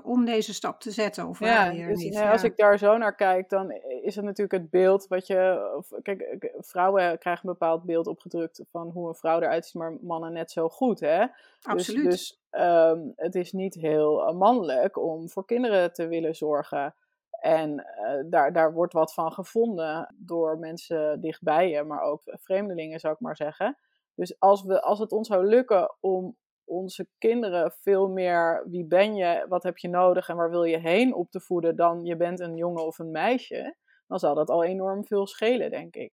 [0.03, 1.27] om deze stap te zetten?
[1.27, 2.13] Of ja, dus, niet?
[2.13, 5.71] Ja, als ik daar zo naar kijk, dan is het natuurlijk het beeld wat je.
[5.77, 9.97] Of, kijk, vrouwen krijgen een bepaald beeld opgedrukt van hoe een vrouw eruit ziet, maar
[10.01, 11.19] mannen net zo goed, hè?
[11.19, 11.31] Dus,
[11.61, 12.03] Absoluut.
[12.03, 16.95] Dus, dus um, het is niet heel mannelijk om voor kinderen te willen zorgen.
[17.29, 22.99] En uh, daar, daar wordt wat van gevonden door mensen dichtbij je, maar ook vreemdelingen,
[22.99, 23.77] zou ik maar zeggen.
[24.15, 26.35] Dus als, we, als het ons zou lukken om
[26.69, 30.77] onze kinderen veel meer wie ben je, wat heb je nodig en waar wil je
[30.77, 33.75] heen op te voeden dan je bent een jongen of een meisje,
[34.07, 36.13] dan zal dat al enorm veel schelen, denk ik.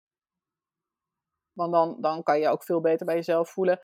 [1.53, 3.79] Want dan, dan kan je ook veel beter bij jezelf voelen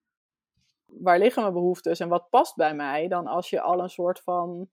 [1.00, 4.22] waar liggen mijn behoeftes en wat past bij mij, dan als je al een soort
[4.22, 4.70] van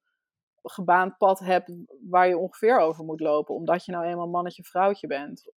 [0.62, 1.72] gebaand pad hebt
[2.08, 5.52] waar je ongeveer over moet lopen, omdat je nou eenmaal mannetje vrouwtje bent.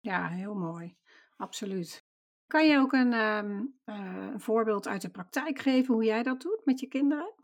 [0.00, 0.96] Ja, heel mooi.
[1.36, 2.07] Absoluut.
[2.48, 6.40] Kan je ook een, ehm, eh, een voorbeeld uit de praktijk geven hoe jij dat
[6.40, 7.34] doet met je kinderen?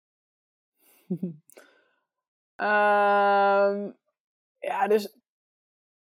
[2.57, 3.97] um,
[4.71, 5.19] ja, dus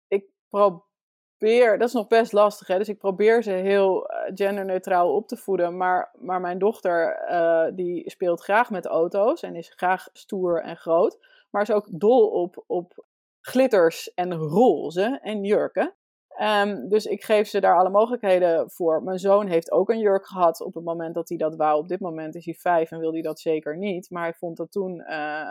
[0.07, 2.79] ik probeer, dat is nog best lastig, hè?
[2.79, 5.77] dus ik probeer ze heel uh, genderneutraal op te voeden.
[5.77, 10.77] Maar, maar mijn dochter, uh, die speelt graag met auto's en is graag stoer en
[10.77, 11.19] groot,
[11.51, 13.07] maar is ook dol op, op
[13.41, 15.95] glitters en roze en jurken.
[16.43, 19.03] Um, dus ik geef ze daar alle mogelijkheden voor.
[19.03, 21.79] Mijn zoon heeft ook een jurk gehad op het moment dat hij dat wou.
[21.79, 24.11] Op dit moment is hij vijf en wil hij dat zeker niet.
[24.11, 25.07] Maar hij vond dat toen uh,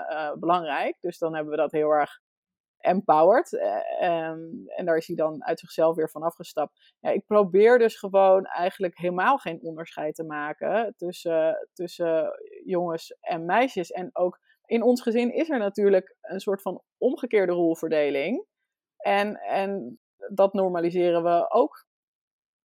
[0.10, 0.97] uh, belangrijk.
[1.02, 2.19] Dus dan hebben we dat heel erg
[2.78, 3.52] empowered.
[3.52, 6.95] Uh, um, en daar is hij dan uit zichzelf weer van afgestapt.
[7.00, 12.32] Ja, ik probeer dus gewoon eigenlijk helemaal geen onderscheid te maken tussen, tussen
[12.65, 13.91] jongens en meisjes.
[13.91, 18.45] En ook in ons gezin is er natuurlijk een soort van omgekeerde rolverdeling.
[18.97, 20.00] En, en
[20.33, 21.85] dat normaliseren we ook.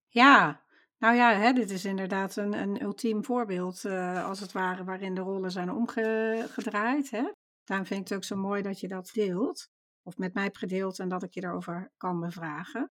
[0.07, 0.61] Ja,
[0.97, 5.15] nou ja, hè, dit is inderdaad een, een ultiem voorbeeld, uh, als het ware, waarin
[5.15, 7.11] de rollen zijn omgedraaid.
[7.11, 7.31] Hè?
[7.63, 9.69] Daarom vind ik het ook zo mooi dat je dat deelt,
[10.03, 12.91] of met mij gedeeld en dat ik je daarover kan bevragen.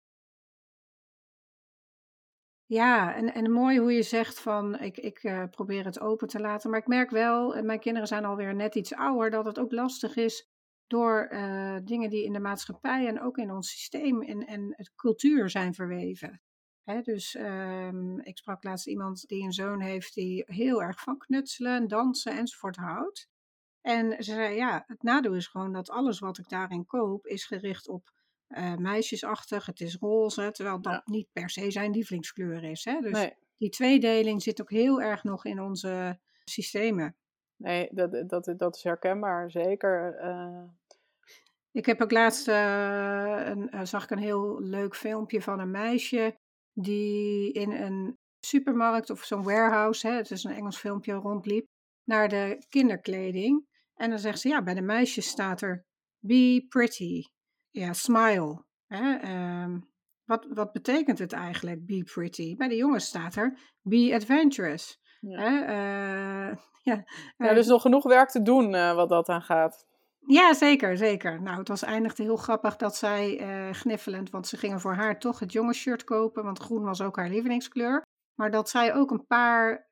[2.65, 6.39] Ja, en, en mooi hoe je zegt van ik, ik uh, probeer het open te
[6.39, 6.69] laten.
[6.69, 10.15] Maar ik merk wel, mijn kinderen zijn alweer net iets ouder, dat het ook lastig
[10.15, 10.47] is
[10.89, 14.95] door uh, dingen die in de maatschappij en ook in ons systeem en, en het
[14.95, 16.41] cultuur zijn verweven.
[16.84, 21.17] Hè, dus um, ik sprak laatst iemand die een zoon heeft die heel erg van
[21.17, 23.30] knutselen, dansen enzovoort houdt.
[23.82, 27.45] En ze zei, ja, het nadeel is gewoon dat alles wat ik daarin koop is
[27.45, 28.12] gericht op
[28.49, 31.02] uh, meisjesachtig, het is roze, terwijl dat ja.
[31.06, 32.84] niet per se zijn lievelingskleur is.
[32.86, 32.99] Hè?
[32.99, 33.34] Dus nee.
[33.58, 37.15] die tweedeling zit ook heel erg nog in onze systemen.
[37.62, 40.19] Nee, dat, dat, dat is herkenbaar, zeker.
[40.24, 40.63] Uh...
[41.72, 46.36] Ik heb ook laatst, uh, een, zag ik een heel leuk filmpje van een meisje
[46.74, 51.67] die in een supermarkt of zo'n warehouse, hè, het is een Engels filmpje, rondliep,
[52.04, 53.67] naar de kinderkleding.
[53.95, 55.86] En dan zegt ze, ja, bij de meisjes staat er,
[56.19, 57.24] be pretty,
[57.69, 58.63] ja, smile.
[58.88, 59.89] Um,
[60.26, 62.56] wat, wat betekent het eigenlijk, be pretty?
[62.56, 65.00] Bij de jongens staat er, be adventurous.
[65.19, 65.39] Ja.
[65.39, 66.58] Hè, uh,
[66.95, 67.03] ja,
[67.38, 69.88] ja, dus nog genoeg werk te doen uh, wat dat aan gaat.
[70.19, 71.41] Ja, zeker, zeker.
[71.41, 75.19] Nou, het was eindigde heel grappig dat zij uh, gniffelend, want ze gingen voor haar
[75.19, 78.01] toch het jongensshirt kopen, want groen was ook haar lievelingskleur.
[78.36, 79.88] Maar dat zij ook een paar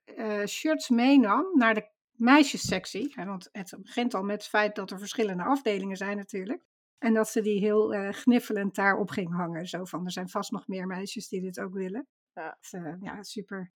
[0.45, 3.13] shirts meenam naar de meisjessectie.
[3.15, 6.63] Hè, want het begint al met het feit dat er verschillende afdelingen zijn natuurlijk.
[6.97, 9.67] En dat ze die heel uh, gniffelend daarop ging hangen.
[9.67, 12.07] Zo van, er zijn vast nog meer meisjes die dit ook willen.
[12.33, 13.71] Ja, dus, ja super.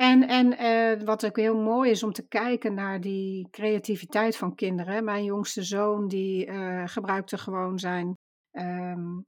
[0.00, 4.54] En, en uh, wat ook heel mooi is om te kijken naar die creativiteit van
[4.54, 5.04] kinderen.
[5.04, 8.18] Mijn jongste zoon die uh, gebruikte gewoon zijn
[8.52, 9.26] um,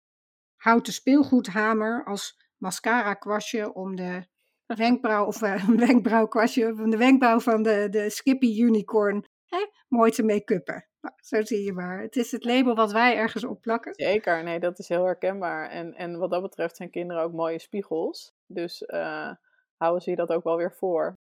[0.57, 4.27] houten speelgoedhamer als mascara kwastje om de
[4.67, 10.11] wenkbrauw of uh, een wenkbrauwkwastje om de wenkbrauw van de, de Skippy Unicorn hè, mooi
[10.11, 10.89] te make-uppen.
[11.01, 12.01] Nou, zo zie je maar.
[12.01, 13.95] Het is het label wat wij ergens opplakken.
[13.95, 15.69] Zeker, nee, dat is heel herkenbaar.
[15.71, 18.35] En, en wat dat betreft zijn kinderen ook mooie spiegels.
[18.47, 18.85] Dus
[19.77, 21.19] houden ze je dat ook wel weer voor.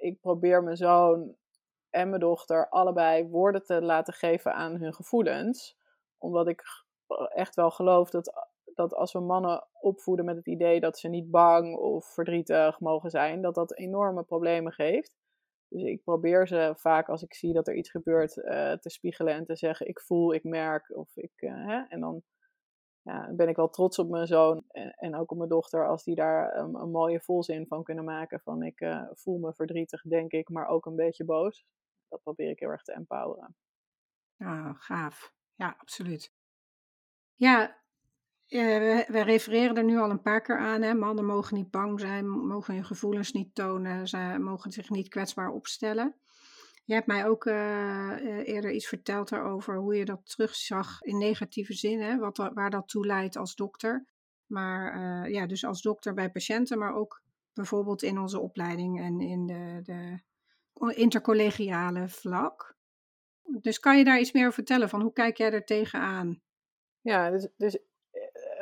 [0.00, 1.36] Ik probeer mijn zoon
[1.90, 5.76] en mijn dochter allebei woorden te laten geven aan hun gevoelens.
[6.18, 6.62] Omdat ik
[7.28, 11.30] echt wel geloof dat, dat als we mannen opvoeden met het idee dat ze niet
[11.30, 15.18] bang of verdrietig mogen zijn, dat dat enorme problemen geeft.
[15.68, 19.34] Dus ik probeer ze vaak als ik zie dat er iets gebeurt uh, te spiegelen
[19.34, 20.96] en te zeggen: Ik voel, ik merk.
[20.96, 21.82] Of ik, uh, hè?
[21.88, 22.22] En dan
[23.02, 26.04] ja, ben ik wel trots op mijn zoon en, en ook op mijn dochter als
[26.04, 28.40] die daar een, mooie volzin van kunnen maken.
[28.40, 31.66] Van ik uh, voel me verdrietig, denk ik, maar ook een beetje boos.
[32.08, 33.56] Dat probeer ik heel erg te empoweren.
[34.38, 35.32] Oh, gaaf.
[35.54, 36.32] Ja, absoluut.
[37.34, 37.76] Ja,
[38.46, 40.82] we, we, refereren er nu al een paar keer aan.
[40.82, 40.94] Hè?
[40.94, 45.50] Mannen mogen niet bang zijn, mogen hun gevoelens niet tonen, ze mogen zich niet kwetsbaar
[45.50, 46.14] opstellen.
[46.90, 51.72] Je hebt mij ook uh, eerder iets verteld daarover hoe je dat terugzag in negatieve
[51.72, 54.06] zin, hè, wat, waar dat toe leidt als dokter.
[54.46, 57.22] Maar uh, ja, dus als dokter bij patiënten, maar ook
[57.52, 62.76] bijvoorbeeld in onze opleiding en in de, de intercollegiale vlak.
[63.60, 64.88] Dus kan je daar iets meer over vertellen?
[64.88, 66.40] Van hoe kijk jij er tegenaan?
[67.00, 67.48] Ja, dus.
[67.56, 67.78] dus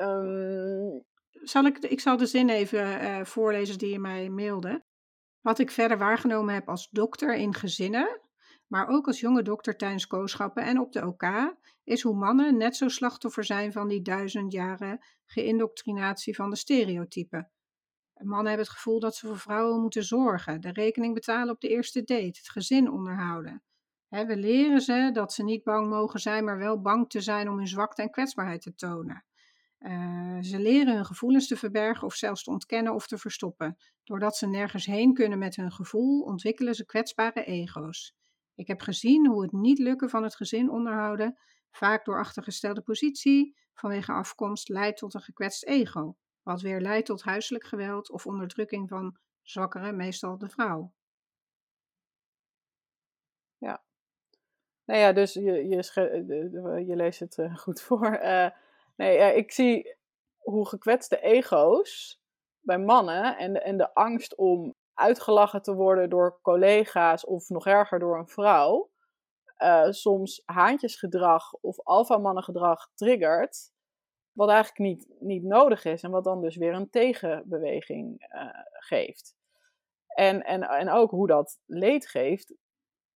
[0.01, 1.05] um...
[1.31, 4.87] zal ik, ik zal de zin even uh, voorlezen die je mij mailde.
[5.49, 8.21] Wat ik verder waargenomen heb als dokter in gezinnen,
[8.67, 12.77] maar ook als jonge dokter tijdens kooschappen en op de OK, is hoe mannen net
[12.77, 17.51] zo slachtoffer zijn van die duizend jaren geïndoctrinatie van de stereotypen.
[18.15, 21.69] Mannen hebben het gevoel dat ze voor vrouwen moeten zorgen, de rekening betalen op de
[21.69, 23.63] eerste date, het gezin onderhouden.
[24.09, 27.57] we leren ze dat ze niet bang mogen zijn, maar wel bang te zijn om
[27.57, 29.25] hun zwakte en kwetsbaarheid te tonen.
[29.79, 33.77] Uh, ze leren hun gevoelens te verbergen of zelfs te ontkennen of te verstoppen.
[34.05, 38.17] Doordat ze nergens heen kunnen met hun gevoel, ontwikkelen ze kwetsbare ego's.
[38.55, 41.39] Ik heb gezien hoe het niet lukken van het gezin onderhouden,
[41.71, 47.23] vaak door achtergestelde positie, vanwege afkomst, leidt tot een gekwetst ego, wat weer leidt tot
[47.23, 50.93] huiselijk geweld of onderdrukking van zwakkere, meestal de vrouw.
[53.59, 53.83] Ja.
[54.85, 58.21] Nou ja, dus je, je, je leest het uh, goed voor.
[58.23, 58.51] Uh,
[58.99, 59.97] Nee, ik zie
[60.39, 62.21] hoe gekwetste ego's
[62.61, 67.67] bij mannen en de, en de angst om uitgelachen te worden door collega's of nog
[67.67, 68.91] erger door een vrouw,
[69.59, 73.73] uh, soms haantjesgedrag of alfamannengedrag triggert,
[74.33, 79.37] wat eigenlijk niet, niet nodig is en wat dan dus weer een tegenbeweging uh, geeft.
[80.07, 82.55] En, en, en ook hoe dat leed geeft.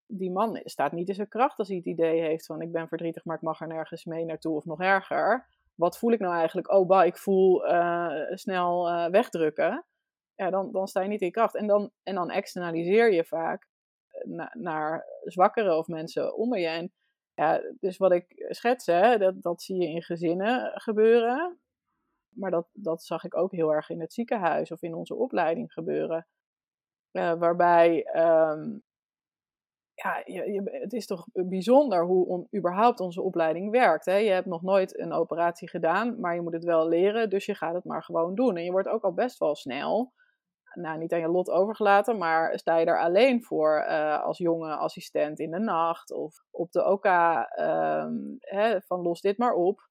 [0.06, 2.88] Die man staat niet in zijn kracht als hij het idee heeft van ik ben
[2.88, 6.34] verdrietig, maar ik mag er nergens mee naartoe of nog erger wat voel ik nou
[6.34, 6.70] eigenlijk?
[6.70, 9.84] Oh, bah, ik voel uh, snel uh, wegdrukken.
[10.34, 11.54] Ja, dan, dan sta je niet in kracht.
[11.54, 13.68] En dan, en dan externaliseer je vaak
[14.08, 16.66] eh, na, naar zwakkere of mensen onder je.
[16.66, 16.92] En
[17.34, 21.60] ja, dus wat ik schets, hè, dat, dat zie je in gezinnen gebeuren.
[22.28, 25.72] Maar dat, dat zag ik ook heel erg in het ziekenhuis of in onze opleiding
[25.72, 26.26] gebeuren.
[27.12, 28.82] Waarbij um,
[30.02, 34.04] ja, je, het is toch bijzonder hoe überhaupt onze opleiding werkt.
[34.04, 34.16] Hè?
[34.16, 37.54] Je hebt nog nooit een operatie gedaan, maar je moet het wel leren, dus je
[37.54, 38.56] gaat het maar gewoon doen.
[38.56, 40.12] En je wordt ook al best wel snel,
[40.74, 44.76] nou niet aan je lot overgelaten, maar sta je daar alleen voor uh, als jonge
[44.76, 49.90] assistent in de nacht of op de OK um, hè, van los dit maar op.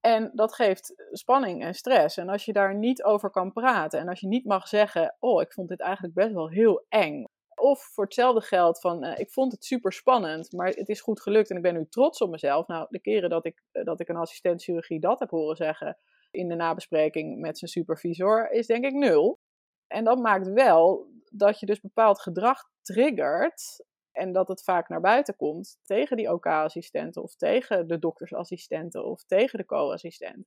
[0.00, 2.16] En dat geeft spanning en stress.
[2.16, 5.40] En als je daar niet over kan praten en als je niet mag zeggen: Oh,
[5.40, 7.26] ik vond dit eigenlijk best wel heel eng.
[7.62, 11.20] Of voor hetzelfde geld van, uh, ik vond het super spannend, maar het is goed
[11.20, 12.66] gelukt en ik ben nu trots op mezelf.
[12.66, 15.98] Nou, de keren dat ik, uh, dat ik een assistent chirurgie dat heb horen zeggen
[16.30, 19.40] in de nabespreking met zijn supervisor, is denk ik nul.
[19.86, 25.00] En dat maakt wel dat je dus bepaald gedrag triggert en dat het vaak naar
[25.00, 30.46] buiten komt tegen die OK-assistenten of tegen de doktersassistenten of tegen de co-assistent.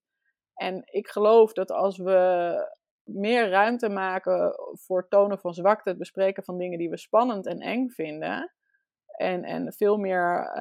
[0.53, 2.59] En ik geloof dat als we
[3.05, 7.59] meer ruimte maken voor tonen van zwakte, het bespreken van dingen die we spannend en
[7.59, 8.53] eng vinden.
[9.05, 10.51] En, en veel meer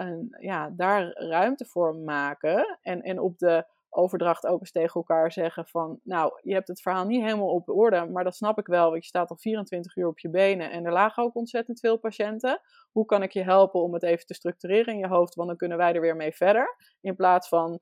[0.41, 2.79] ja, daar ruimte voor maken.
[2.83, 6.81] En, en op de overdracht ook eens tegen elkaar zeggen van, nou, je hebt het
[6.81, 9.97] verhaal niet helemaal op orde, maar dat snap ik wel, want je staat al 24
[9.97, 12.61] uur op je benen en er lagen ook ontzettend veel patiënten.
[12.93, 15.57] Hoe kan ik je helpen om het even te structureren in je hoofd, want dan
[15.57, 17.81] kunnen wij er weer mee verder, in plaats van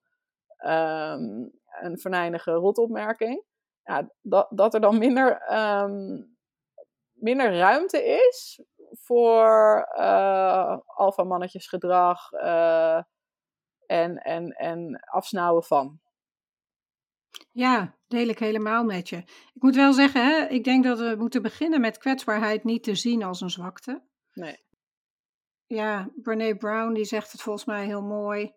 [0.59, 3.44] um, een venijnige rotopmerking
[3.83, 6.37] ja, dat, dat er dan minder, um,
[7.12, 13.03] minder ruimte is voor uh, alfamannetjesgedrag uh,
[13.87, 16.01] en, en, en afsnauwen van.
[17.51, 19.16] Ja, deel ik helemaal met je.
[19.55, 22.95] Ik moet wel zeggen, hè, ik denk dat we moeten beginnen met kwetsbaarheid niet te
[22.95, 24.03] zien als een zwakte.
[24.33, 24.57] Nee.
[25.66, 28.55] Ja, Brene Brown die zegt het volgens mij heel mooi.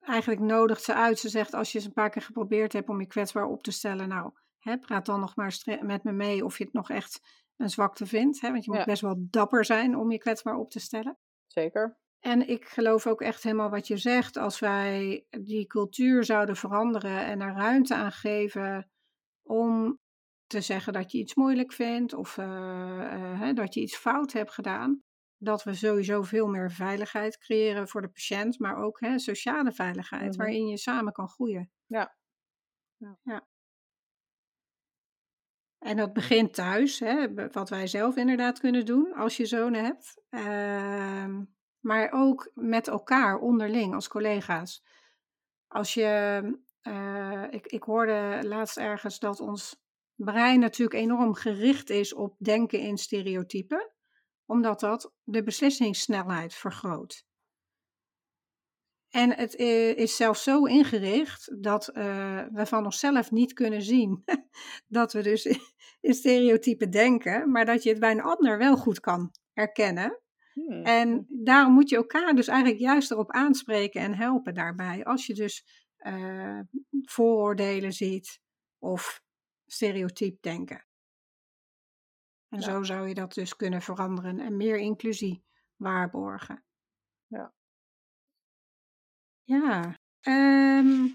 [0.00, 1.18] Eigenlijk nodigt ze uit.
[1.18, 3.70] Ze zegt als je eens een paar keer geprobeerd hebt om je kwetsbaar op te
[3.70, 7.20] stellen, nou, Hè, praat dan nog maar met me mee of je het nog echt
[7.56, 8.40] een zwakte vindt.
[8.40, 8.50] Hè?
[8.50, 11.18] Want je moet best wel dapper zijn om je kwetsbaar op te stellen.
[11.46, 11.98] Zeker.
[12.20, 14.36] En ik geloof ook echt helemaal wat je zegt.
[14.36, 18.90] Als wij die cultuur zouden veranderen en er ruimte aan geven
[19.42, 19.98] om
[20.46, 22.44] te zeggen dat je iets moeilijk vindt of uh,
[23.40, 25.02] uh, dat je iets fout hebt gedaan.
[25.36, 30.28] Dat we sowieso veel meer veiligheid creëren voor de patiënt, maar ook hè, sociale veiligheid,
[30.28, 30.36] mhm.
[30.36, 31.70] waarin je samen kan groeien.
[31.86, 32.16] Ja.
[33.22, 33.46] ja.
[35.82, 40.22] En dat begint thuis, hè, wat wij zelf inderdaad kunnen doen als je zonen hebt.
[40.30, 41.38] Uh,
[41.80, 44.84] maar ook met elkaar onderling als collega's.
[45.66, 46.42] Als je,
[46.82, 49.82] uh, ik, ik hoorde laatst ergens dat ons
[50.14, 53.90] brein natuurlijk enorm gericht is op denken in stereotypen.
[54.46, 57.26] omdat dat de beslissingssnelheid vergroot.
[59.12, 64.24] En het eh, is zelfs zo ingericht dat uh, we van onszelf niet kunnen zien
[64.88, 65.44] dat we dus
[66.00, 70.20] in stereotypen denken, maar dat je het bij een ander wel goed kan herkennen.
[70.52, 70.82] Hmm.
[70.82, 75.04] En daarom moet je elkaar dus eigenlijk juist erop aanspreken en helpen daarbij.
[75.04, 75.64] Als je dus
[75.98, 76.60] uh,
[77.02, 78.40] vooroordelen ziet
[78.78, 79.22] of
[79.66, 80.86] stereotyp denken.
[82.48, 85.44] En zo zou je dat dus kunnen veranderen en meer inclusie
[85.76, 86.64] waarborgen.
[87.26, 87.54] Ja.
[89.44, 89.96] Ja.
[90.28, 91.12] Um,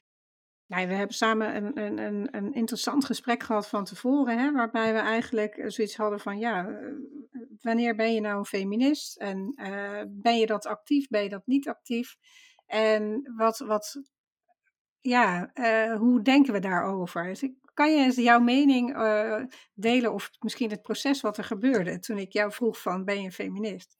[0.67, 4.99] nou, we hebben samen een, een, een, interessant gesprek gehad van tevoren, hè, waarbij we
[4.99, 6.93] eigenlijk zoiets hadden van, ja, eh,
[7.61, 9.17] wanneer ben je nou een feminist?
[9.17, 12.15] En uh, ben je dat actief, ben je dat niet actief?
[12.65, 14.01] En wat, wat
[14.99, 15.51] ja,
[15.97, 17.23] hoe denken we daarover?
[17.23, 18.97] Dus kan je eens jouw mening
[19.73, 23.25] delen of misschien het proces wat er gebeurde toen ik jou vroeg van, ben je
[23.25, 23.97] een feminist?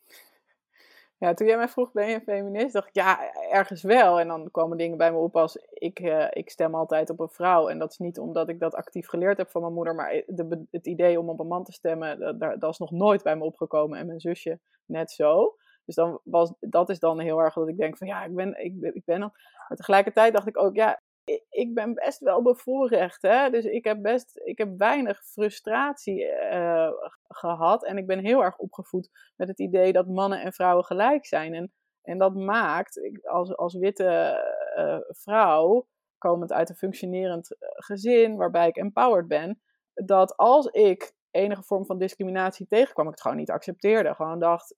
[1.20, 2.74] Ja, toen jij mij vroeg, ben je feminist?
[2.74, 4.20] dacht ik, ja, ergens wel.
[4.20, 7.30] En dan komen dingen bij me op als, ik, uh, ik stem altijd op een
[7.30, 7.68] vrouw.
[7.68, 10.65] En dat is niet omdat ik dat actief geleerd heb van mijn moeder, maar de,
[10.72, 13.43] het idee om op een man te stemmen, dat, dat is nog nooit bij me
[13.43, 13.99] opgekomen.
[13.99, 15.55] En mijn zusje net zo.
[15.86, 18.63] Dus dan was, dat is dan heel erg dat ik denk van, ja, ik ben,
[18.63, 19.20] ik, ik ben...
[19.20, 21.01] Maar tegelijkertijd dacht ik ook, ja,
[21.50, 23.22] ik ben best wel bevoorrecht.
[23.22, 23.50] Hè?
[23.50, 26.92] Dus ik heb best ik heb weinig frustratie uh,
[27.28, 27.86] gehad.
[27.86, 31.54] En ik ben heel erg opgevoed met het idee dat mannen en vrouwen gelijk zijn.
[31.54, 31.72] En,
[32.02, 34.40] en dat maakt, als, als witte
[34.78, 39.62] uh, vrouw, komend uit een functionerend eh, gezin, waarbij ik empowered ben,
[39.94, 44.16] dat als ik enige vorm van discriminatie tegenkwam, ik het gewoon niet accepteerde.
[44.16, 44.76] Gewoon dacht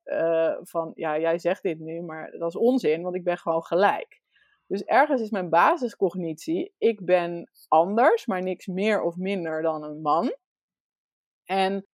[0.61, 4.21] van, ja, jij zegt dit nu, maar dat is onzin, want ik ben gewoon gelijk.
[4.69, 10.01] Dus ergens is mijn basiscognitie, ik ben anders, maar niks meer of minder dan een
[10.01, 10.35] man.
[11.45, 11.87] En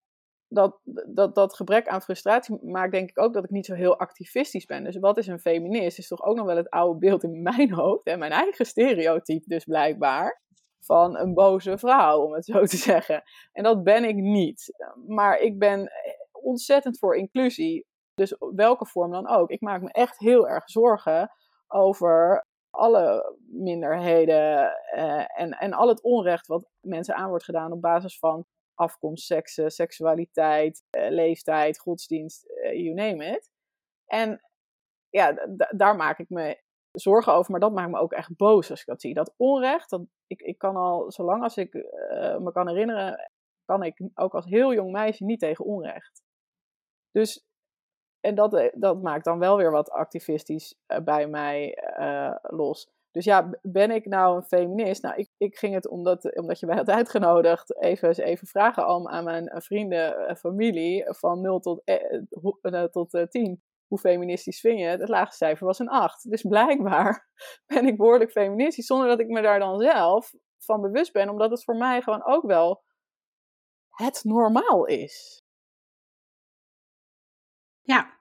[0.49, 0.81] dat,
[1.15, 4.65] dat, dat gebrek aan frustratie maakt denk ik ook dat ik niet zo heel activistisch
[4.65, 4.85] ben.
[4.85, 5.99] Dus wat is een feminist?
[5.99, 9.49] Is toch ook nog wel het oude beeld in mijn hoofd, en mijn eigen stereotype
[9.49, 10.43] dus blijkbaar,
[10.85, 13.23] van een boze vrouw, om het zo te zeggen.
[13.53, 14.75] En dat ben ik niet.
[15.07, 15.91] Maar ik ben
[16.33, 19.51] ontzettend voor inclusie, dus welke vorm dan ook.
[19.51, 21.31] Ik maak me echt heel erg zorgen
[21.69, 27.81] over alle minderheden uh, en, en al het onrecht wat mensen aan wordt gedaan op
[27.81, 33.51] basis van afkomst, seksen, seksualiteit, uh, leeftijd, godsdienst, uh, you name it.
[34.07, 34.41] En
[35.09, 38.81] ja, daar maak ik me zorgen over, maar dat maakt me ook echt boos als
[38.81, 39.15] ik dat zie.
[39.15, 41.73] Dat onrecht, dat, ik, ik kan al, zolang als ik
[42.39, 43.31] me kan herinneren,
[43.65, 46.23] kan ik ook als heel jong meisje niet tegen onrecht.
[47.11, 47.47] Dus
[48.23, 52.91] en dat, eh, dat maakt dan wel weer wat activistisch eh, bij mij uh, los.
[53.11, 55.03] Dus ja, ben ik nou een feminist?
[55.03, 59.09] Nou, ik, ik ging het, omdat, omdat je mij had uitgenodigd, even, even vragen aan,
[59.09, 63.63] aan mijn vrienden en familie van 0 tot, eh, tot 10.
[63.87, 64.85] Hoe feministisch vind je?
[64.85, 66.31] Het laagste cijfer was een 8.
[66.31, 67.29] Dus blijkbaar
[67.75, 71.51] ben ik behoorlijk feministisch, zonder dat ik me daar dan zelf van bewust ben, omdat
[71.51, 72.83] het voor mij gewoon ook wel
[73.89, 75.43] het normaal is.
[77.83, 78.21] Ja.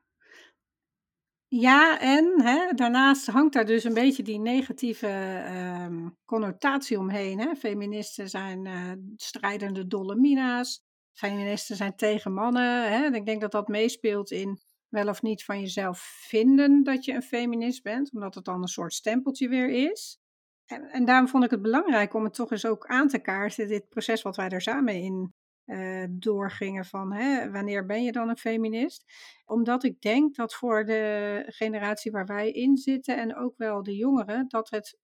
[1.48, 5.08] Ja, en hè, daarnaast hangt daar dus een beetje die negatieve
[5.46, 7.40] ehm, connotatie omheen.
[7.40, 7.56] Hè.
[7.56, 10.84] Feministen zijn uh, strijdende dolomina's.
[11.14, 12.92] Feministen zijn tegen mannen.
[12.92, 13.16] Hè.
[13.16, 14.60] Ik denk dat dat meespeelt in
[14.90, 18.68] wel of niet van jezelf vinden dat je een feminist bent, omdat het dan een
[18.68, 20.20] soort stempeltje weer is.
[20.66, 23.68] En, en daarom vond ik het belangrijk om het toch eens ook aan te kaarten,
[23.68, 25.34] dit proces wat wij er samen in
[25.66, 29.04] uh, doorgingen van hè, wanneer ben je dan een feminist?
[29.46, 33.96] Omdat ik denk dat voor de generatie waar wij in zitten en ook wel de
[33.96, 34.98] jongeren, dat het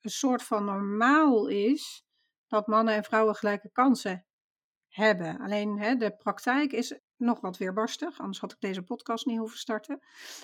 [0.00, 2.04] een soort van normaal is
[2.46, 4.26] dat mannen en vrouwen gelijke kansen
[4.88, 5.38] hebben.
[5.38, 9.58] Alleen hè, de praktijk is nog wat weerbarstig, anders had ik deze podcast niet hoeven
[9.58, 9.98] starten.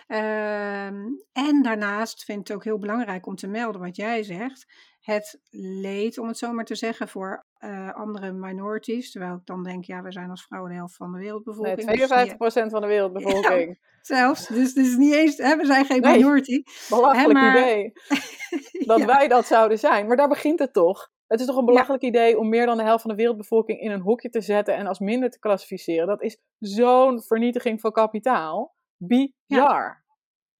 [0.06, 4.66] Ehm, en daarnaast vind ik het ook heel belangrijk om te melden wat jij zegt.
[5.02, 9.10] Het leed, om het zo maar te zeggen, voor uh, andere minorities.
[9.10, 11.86] Terwijl ik dan denk, ja, we zijn als vrouwen de helft van de wereldbevolking.
[11.86, 13.78] Nee, 52% dus van de wereldbevolking.
[14.00, 16.62] zelfs, dus, dus niet eens, hè, we zijn geen nee, minority.
[16.88, 17.58] Belachelijk maar...
[17.58, 17.92] idee.
[18.86, 19.06] Dat ja.
[19.06, 20.06] wij dat zouden zijn.
[20.06, 21.10] Maar daar begint het toch.
[21.26, 22.08] Het is toch een belachelijk ja.
[22.08, 24.86] idee om meer dan de helft van de wereldbevolking in een hokje te zetten en
[24.86, 26.06] als minder te klassificeren.
[26.06, 28.74] Dat is zo'n vernietiging van kapitaal.
[28.96, 30.04] Bizar.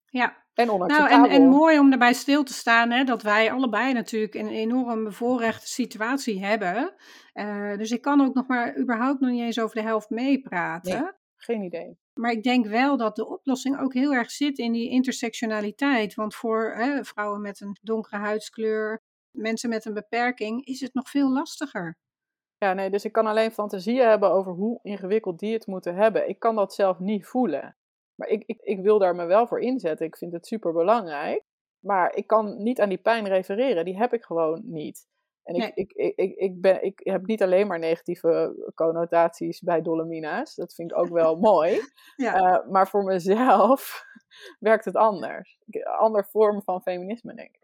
[0.06, 0.41] Ja.
[0.54, 1.18] En onacceptabel.
[1.18, 4.48] Nou, en, en mooi om erbij stil te staan hè, dat wij allebei natuurlijk een
[4.48, 6.94] enorm bevoorrechte situatie hebben.
[7.34, 11.00] Uh, dus ik kan ook nog maar überhaupt nog niet eens over de helft meepraten.
[11.00, 11.98] Nee, geen idee.
[12.20, 16.14] Maar ik denk wel dat de oplossing ook heel erg zit in die intersectionaliteit.
[16.14, 21.10] Want voor hè, vrouwen met een donkere huidskleur, mensen met een beperking, is het nog
[21.10, 21.96] veel lastiger.
[22.56, 26.28] Ja, nee, dus ik kan alleen fantasieën hebben over hoe ingewikkeld die het moeten hebben.
[26.28, 27.76] Ik kan dat zelf niet voelen.
[28.14, 30.06] Maar ik, ik, ik wil daar me wel voor inzetten.
[30.06, 31.42] Ik vind het super belangrijk.
[31.78, 33.84] Maar ik kan niet aan die pijn refereren.
[33.84, 35.06] Die heb ik gewoon niet.
[35.42, 39.82] En ik, ik, ik, ik, ik, ben, ik heb niet alleen maar negatieve connotaties bij
[39.82, 40.54] Dolomina's.
[40.54, 41.80] Dat vind ik ook wel mooi.
[42.16, 42.60] Ja.
[42.62, 44.04] Uh, maar voor mezelf
[44.58, 45.58] werkt het anders.
[45.98, 47.61] Ander vorm van feminisme, denk ik.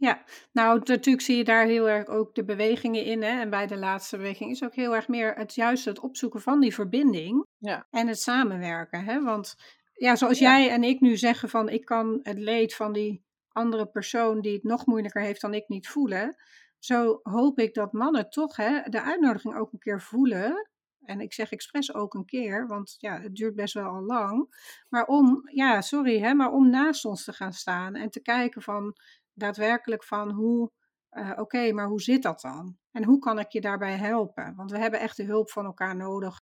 [0.00, 0.22] Ja,
[0.52, 3.22] nou natuurlijk zie je daar heel erg ook de bewegingen in.
[3.22, 3.40] Hè?
[3.40, 6.60] En bij de laatste beweging is ook heel erg meer het juist het opzoeken van
[6.60, 7.46] die verbinding.
[7.56, 7.86] Ja.
[7.90, 9.04] En het samenwerken.
[9.04, 9.22] Hè?
[9.22, 9.56] Want
[9.94, 13.86] ja, zoals jij en ik nu zeggen van ik kan het leed van die andere
[13.86, 16.36] persoon die het nog moeilijker heeft dan ik niet voelen.
[16.78, 20.68] Zo hoop ik dat mannen toch hè, de uitnodiging ook een keer voelen.
[21.04, 24.54] En ik zeg expres ook een keer, want ja, het duurt best wel al lang.
[24.88, 28.62] Maar om, ja, sorry, hè, maar om naast ons te gaan staan en te kijken
[28.62, 28.96] van
[29.38, 30.70] daadwerkelijk van hoe,
[31.10, 32.76] uh, oké, maar hoe zit dat dan?
[32.92, 34.54] En hoe kan ik je daarbij helpen?
[34.56, 36.40] Want we hebben echt de hulp van elkaar nodig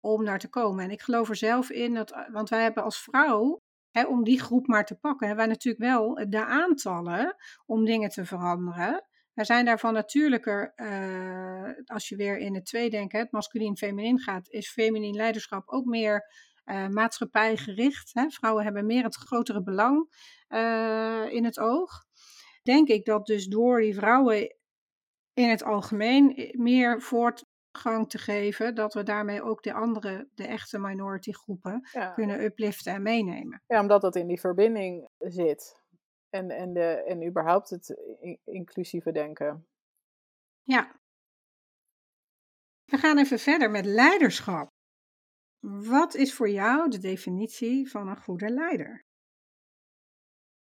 [0.00, 0.84] om daar te komen.
[0.84, 4.24] En ik geloof er zelf in, dat, eh, want wij hebben als vrouw, hè, om
[4.24, 7.36] die groep maar te pakken, hebben wij natuurlijk wel de aantallen
[7.66, 9.06] om dingen te veranderen.
[9.34, 14.70] Wij zijn daarvan natuurlijker, uh, als je weer in het tweedenken, het masculien-feminin gaat, is
[14.70, 16.30] feminien leiderschap ook meer
[16.64, 18.10] uh, maatschappijgericht.
[18.14, 18.30] Hè?
[18.30, 20.08] Vrouwen hebben meer het grotere belang
[21.30, 22.07] in het oog.
[22.68, 24.56] Denk ik dat dus door die vrouwen
[25.32, 30.78] in het algemeen meer voortgang te geven, dat we daarmee ook de andere, de echte
[30.78, 33.62] minority groepen, kunnen upliften en meenemen.
[33.66, 35.82] Ja, omdat dat in die verbinding zit.
[36.28, 37.96] En, en, de, en überhaupt het
[38.44, 39.66] inclusieve denken.
[40.62, 41.00] Ja.
[42.84, 44.68] We gaan even verder met leiderschap.
[45.66, 49.04] Wat is voor jou de definitie van een goede leider?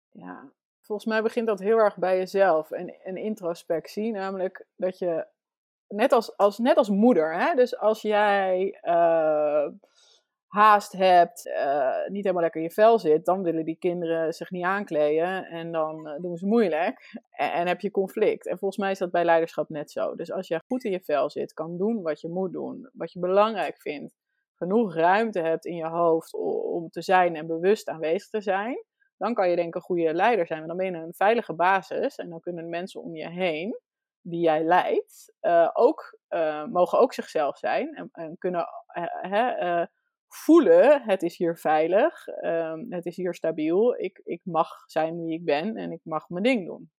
[0.09, 0.53] Ja,
[0.83, 4.11] volgens mij begint dat heel erg bij jezelf en, en introspectie.
[4.11, 5.27] Namelijk dat je,
[5.87, 7.55] net als, als, net als moeder, hè?
[7.55, 9.67] dus als jij uh,
[10.47, 14.51] haast hebt, uh, niet helemaal lekker in je vel zit, dan willen die kinderen zich
[14.51, 18.47] niet aankleden en dan uh, doen ze moeilijk en, heb je conflict.
[18.47, 20.15] En volgens mij is dat bij leiderschap net zo.
[20.15, 23.11] Dus als je goed in je vel zit, kan doen wat je moet doen, wat
[23.11, 24.13] je belangrijk vindt,
[24.55, 28.83] genoeg ruimte hebt in je hoofd om te zijn en bewust aanwezig te zijn,
[29.17, 30.59] dan kan je denk ik een goede leider zijn.
[30.65, 33.79] Want dan ben je een veilige basis en dan kunnen mensen om je heen
[34.21, 38.67] die jij leidt uh, ook, uh, mogen ook zichzelf zijn en, en kunnen
[39.29, 39.85] uh,
[40.27, 45.33] voelen, het is hier veilig, um, het is hier stabiel, ik, ik mag zijn wie
[45.33, 46.91] ik ben en ik mag mijn ding doen.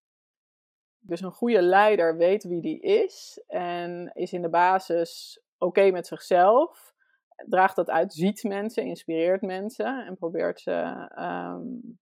[0.98, 6.06] Dus een goede leider weet wie die is en is in de basis oké met
[6.06, 6.94] zichzelf
[7.36, 11.98] draagt dat uit, ziet mensen, inspireert mensen en probeert ze um,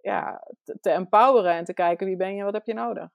[0.00, 3.08] ja, te, te, empoweren en te kijken wie ben je, wat heb je nodig.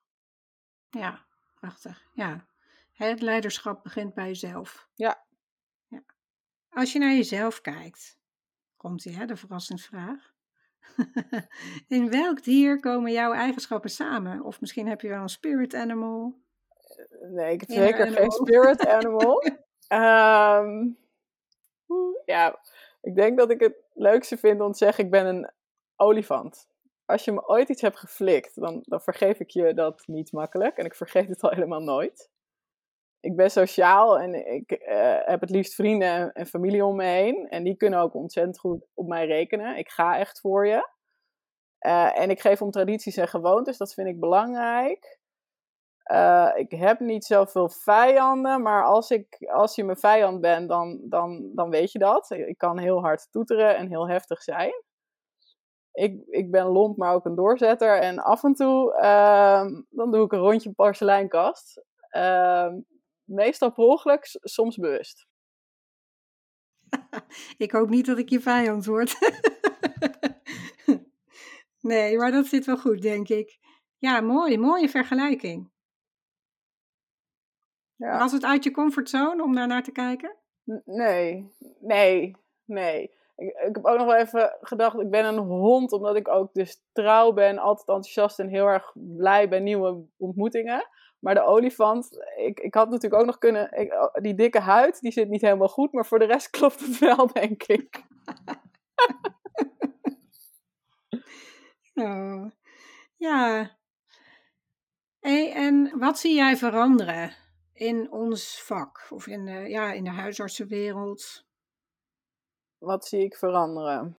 [0.90, 1.26] Ja,
[1.60, 2.04] prachtig.
[2.14, 2.46] Ja.
[2.94, 4.90] Het leiderschap begint bij jezelf.
[4.96, 5.24] Ja.
[5.88, 6.04] ja.
[6.70, 8.18] Als je naar jezelf kijkt,
[8.78, 10.34] komt hier de verrassingsvraag.
[11.88, 14.42] In welk dier komen jouw eigenschappen samen?
[14.42, 16.42] Of misschien heb je wel een spirit animal?
[17.22, 19.44] Nee, ik heb zeker geen spirit animal.
[19.90, 20.98] um,
[22.26, 22.60] ja,
[23.02, 25.52] ik denk dat ik het leukste vind om te zeggen: ik ben een
[25.96, 26.68] olifant.
[27.06, 30.78] Als je me ooit iets hebt geflikt, dan, dan vergeef ik je dat niet makkelijk.
[30.78, 32.32] En ik vergeet het al helemaal nooit.
[33.20, 37.50] Ik ben sociaal en ik uh, heb het liefst vrienden en, familie om me heen.
[37.50, 39.78] En die kunnen ook ontzettend goed op mij rekenen.
[39.78, 40.92] Ik ga echt voor je.
[41.80, 45.20] Uh, en ik geef om tradities en gewoontes, dat vind ik belangrijk.
[46.12, 51.00] Uh, ik heb niet zoveel vijanden, maar als, ik, als je mijn vijand bent, dan,
[51.04, 52.30] dan, dan weet je dat.
[52.30, 54.84] Ik kan heel hard toeteren en heel heftig zijn.
[55.94, 58.00] Ik, ik ben lomp, maar ook een doorzetter.
[58.00, 61.84] En af en toe uh, dan doe ik een rondje porseleinkast.
[62.12, 62.74] Uh,
[63.24, 65.28] meestal per ongeluk, soms bewust.
[67.58, 69.18] ik hoop niet dat ik je vijand word.
[71.82, 73.58] nee, maar dat zit wel goed, denk ik.
[73.98, 75.72] Ja, mooi, mooie vergelijking.
[77.96, 78.18] Ja.
[78.18, 80.38] Was het uit je comfortzone om daar naar te kijken?
[80.86, 82.36] Nee, nee,
[82.66, 83.16] nee.
[83.36, 86.54] Ik, ik, heb ook nog wel even gedacht, ik ben een hond, omdat ik ook
[86.54, 90.88] dus trouw ben, altijd enthousiast en heel erg blij bij nieuwe ontmoetingen.
[91.20, 95.12] Maar de olifant, ik, ik had natuurlijk ook nog kunnen, oh, die dikke huid, die
[95.12, 98.04] zit niet helemaal goed, maar voor de rest klopt het wel, denk ik.
[102.04, 102.46] oh.
[103.18, 103.78] Ja.
[105.54, 107.36] En wat zie jij veranderen
[107.74, 111.46] in ons vak of in de, ja, in de huisartsenwereld?
[112.84, 114.18] Wat zie ik veranderen?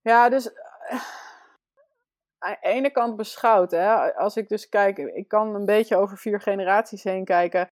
[0.00, 0.54] Ja, dus
[2.38, 6.18] aan de ene kant beschouwd, hè, als ik dus kijk, ik kan een beetje over
[6.18, 7.66] vier generaties heen kijken.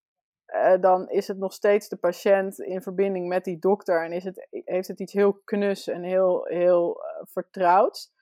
[0.46, 4.04] Uh, dan is het nog steeds de patiënt in verbinding met die dokter.
[4.04, 8.12] En is het, heeft het iets heel knus en heel, heel uh, vertrouwds.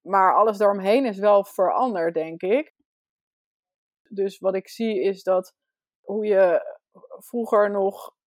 [0.00, 2.74] Maar alles daaromheen is wel veranderd, denk ik.
[4.08, 5.54] Dus wat ik zie is dat
[6.00, 6.76] hoe je
[7.18, 8.18] vroeger nog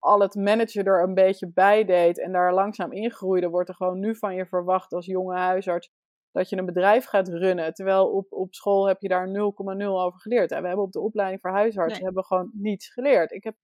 [0.00, 3.98] al het managen er een beetje bij deed en daar langzaam ingroeide, wordt er gewoon
[3.98, 5.90] nu van je verwacht als jonge huisarts
[6.32, 7.74] dat je een bedrijf gaat runnen.
[7.74, 9.32] Terwijl op, op school heb je daar 0,0
[9.86, 10.50] over geleerd.
[10.50, 13.32] En we hebben op de opleiding voor huisartsen hebben gewoon niets geleerd.
[13.32, 13.54] Ik heb,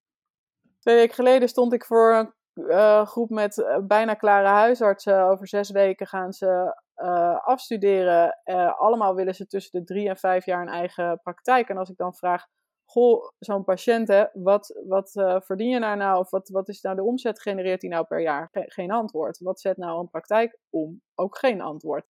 [0.79, 5.25] twee weken geleden stond ik voor een uh, groep met uh, bijna klare huisartsen.
[5.25, 8.41] Over zes weken gaan ze uh, afstuderen.
[8.79, 11.69] allemaal willen ze tussen de drie en vijf jaar een eigen praktijk.
[11.69, 12.47] En als ik dan vraag,
[12.87, 15.11] goh, zo'n patiënt, hè, wat, wat
[15.45, 16.19] verdien je nou nou?
[16.19, 18.49] Of wat, wat is nou de omzet genereert die nou per jaar?
[18.53, 19.39] Ge geen antwoord.
[19.39, 21.03] Wat zet nou een praktijk om?
[21.15, 22.07] Ook geen antwoord.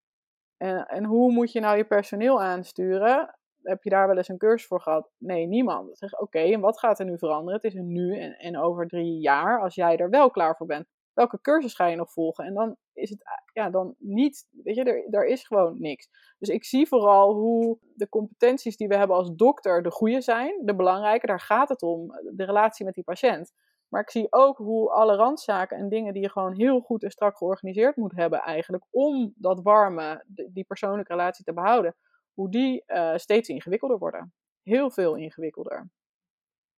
[0.57, 3.39] En, en hoe moet je nou je personeel aansturen?
[3.61, 5.11] Heb je daar wel eens een cursus voor gehad?
[5.17, 5.97] Nee, niemand.
[5.97, 7.59] Zeg, oké, en wat gaat er nu veranderen?
[7.61, 10.88] Het is nu en, en over drie jaar, als jij er wel klaar voor bent.
[11.14, 12.45] Welke cursus ga je nog volgen?
[12.45, 16.09] En dan is het ja, dan niet, weet je, er, er is gewoon niks.
[16.39, 20.66] Dus ik zie vooral hoe de competenties die we hebben als dokter de goede zijn,
[20.66, 23.53] de belangrijke, daar gaat het om, de relatie met die patiënt.
[23.88, 27.11] Maar ik zie ook hoe alle randzaken en dingen die je gewoon heel goed en
[27.11, 31.95] strak georganiseerd moet hebben, eigenlijk om dat warme, die persoonlijke relatie te behouden,
[32.34, 34.34] hoe die uh, steeds ingewikkelder worden.
[34.64, 35.89] Heel veel ingewikkelder.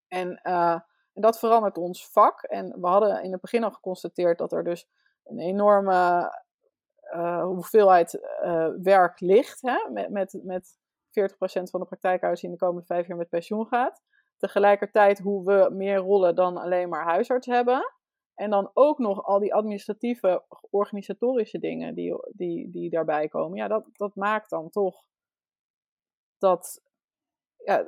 [0.08, 0.80] En, uh,
[1.16, 2.42] en dat verandert ons vak.
[2.42, 4.88] En we hadden in het begin al geconstateerd dat er dus
[5.24, 6.32] een enorme
[7.14, 8.20] uh, hoeveelheid
[8.82, 9.62] werk ligt.
[9.62, 9.90] Hè?
[9.92, 13.66] Met, met, met 40% van de praktijkhuizen die in de komende vijf jaar met pensioen
[13.66, 14.02] gaat.
[14.38, 17.94] Tegelijkertijd hoe we meer rollen dan alleen maar huisarts hebben.
[18.34, 23.58] En dan ook nog al die administratieve, organisatorische dingen die, die, die daarbij komen.
[23.58, 25.04] Ja, dat, dat maakt dan toch
[26.38, 26.82] dat,
[27.58, 27.86] ja,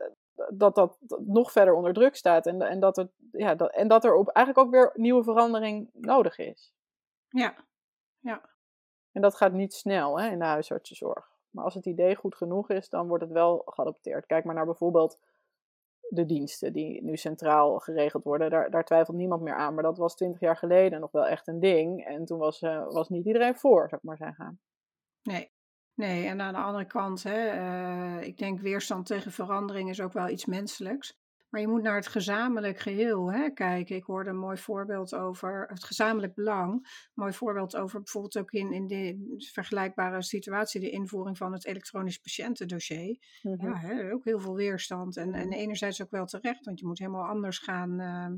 [0.54, 2.46] dat, dat, nog verder onder druk staat.
[2.46, 5.90] En, en, dat, er, ja, dat, en dat er op eigenlijk ook weer nieuwe verandering
[5.94, 6.74] nodig is.
[7.30, 7.56] Ja,
[8.20, 8.42] ja.
[9.12, 11.36] En dat gaat niet snel hè, in de huisartsenzorg.
[11.50, 14.26] Maar als het idee goed genoeg is, dan wordt het wel geadopteerd.
[14.26, 15.20] Kijk maar naar bijvoorbeeld
[16.10, 18.50] de diensten die nu centraal geregeld worden.
[18.50, 19.74] Daar, daar twijfelt niemand meer aan.
[19.74, 22.06] Maar dat was twintig jaar geleden nog wel echt een ding.
[22.06, 24.60] En toen was, uh, was niet iedereen voor, zou ik maar zeggen.
[25.22, 25.52] Nee.
[25.98, 30.14] Nee, en aan de andere kant, hè, uh, ik denk weerstand tegen verandering is ook
[30.14, 31.18] wel iets menselijks.
[31.50, 33.96] Maar je moet naar het gezamenlijk geheel hè, kijken.
[33.96, 36.74] Ik hoorde een mooi voorbeeld over het gezamenlijk belang.
[36.74, 36.84] Een
[37.14, 42.18] mooi voorbeeld over bijvoorbeeld ook in, in de vergelijkbare situatie, de invoering van het elektronisch
[42.18, 43.18] patiëntendossier.
[43.42, 45.18] Mm Ja, hè, ook heel veel weerstand.
[45.18, 48.00] En, en enerzijds ook wel terecht, want je moet helemaal anders gaan.
[48.00, 48.30] Uh,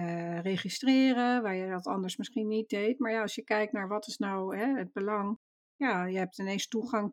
[0.00, 2.98] uh, registreren, waar je dat anders misschien niet deed.
[2.98, 5.38] Maar ja, als je kijkt naar wat is nou hè, het belang
[5.80, 7.12] ja, je hebt ineens toegang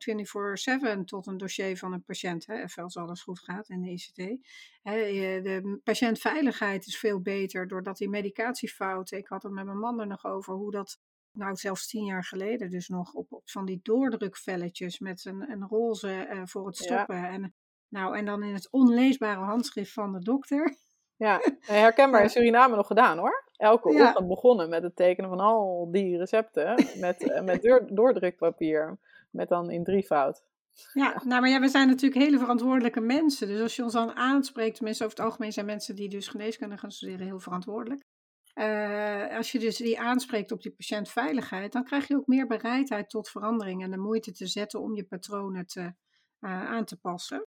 [0.97, 3.89] 24/7 tot een dossier van een patiënt, hè, even als alles goed gaat in de
[3.89, 4.47] ICT.
[4.81, 4.93] Hè,
[5.41, 10.07] de patiëntveiligheid is veel beter doordat die medicatiefouten, ik had het met mijn man er
[10.07, 10.99] nog over, hoe dat
[11.31, 15.67] nou zelfs tien jaar geleden dus nog op, op van die doordrukvelletjes met een, een
[15.67, 17.29] roze uh, voor het stoppen.
[17.29, 17.55] En,
[17.87, 20.77] nou, en dan in het onleesbare handschrift van de dokter.
[21.17, 23.45] Ja, herkenbaar in Suriname nog gedaan hoor.
[23.55, 28.97] Elke ochtend begonnen met het tekenen van al die recepten met, eh, met doordrukpapier.
[29.31, 30.43] Met dan in drievoud.
[30.93, 33.47] Ja, nou maar ja, we zijn natuurlijk hele verantwoordelijke mensen.
[33.47, 36.77] Dus als je ons dan aanspreekt, tenminste over het algemeen zijn mensen die dus geneeskunde
[36.77, 38.05] gaan studeren heel verantwoordelijk.
[38.55, 43.09] Uh, als je dus die aanspreekt op die patiëntveiligheid, dan krijg je ook meer bereidheid
[43.09, 47.47] tot verandering en de moeite te zetten om je patronen te, uh, aan te passen.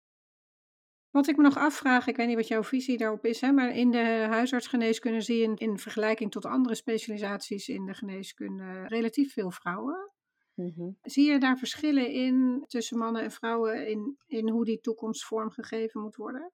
[1.16, 3.76] Wat ik me nog afvraag, ik weet niet wat jouw visie daarop is, hè, maar
[3.76, 9.32] in de huisartsgeneeskunde zie je in, in vergelijking tot andere specialisaties in de geneeskunde relatief
[9.32, 10.12] veel vrouwen.
[10.54, 10.98] Mm-hmm.
[11.02, 16.00] Zie je daar verschillen in tussen mannen en vrouwen in, in hoe die toekomst vormgegeven
[16.00, 16.52] moet worden?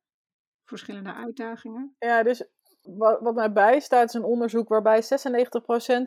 [0.65, 1.97] Verschillende uitdagingen?
[1.99, 2.49] Ja, dus
[2.83, 5.07] wat, wat mij bijstaat is een onderzoek waarbij 96%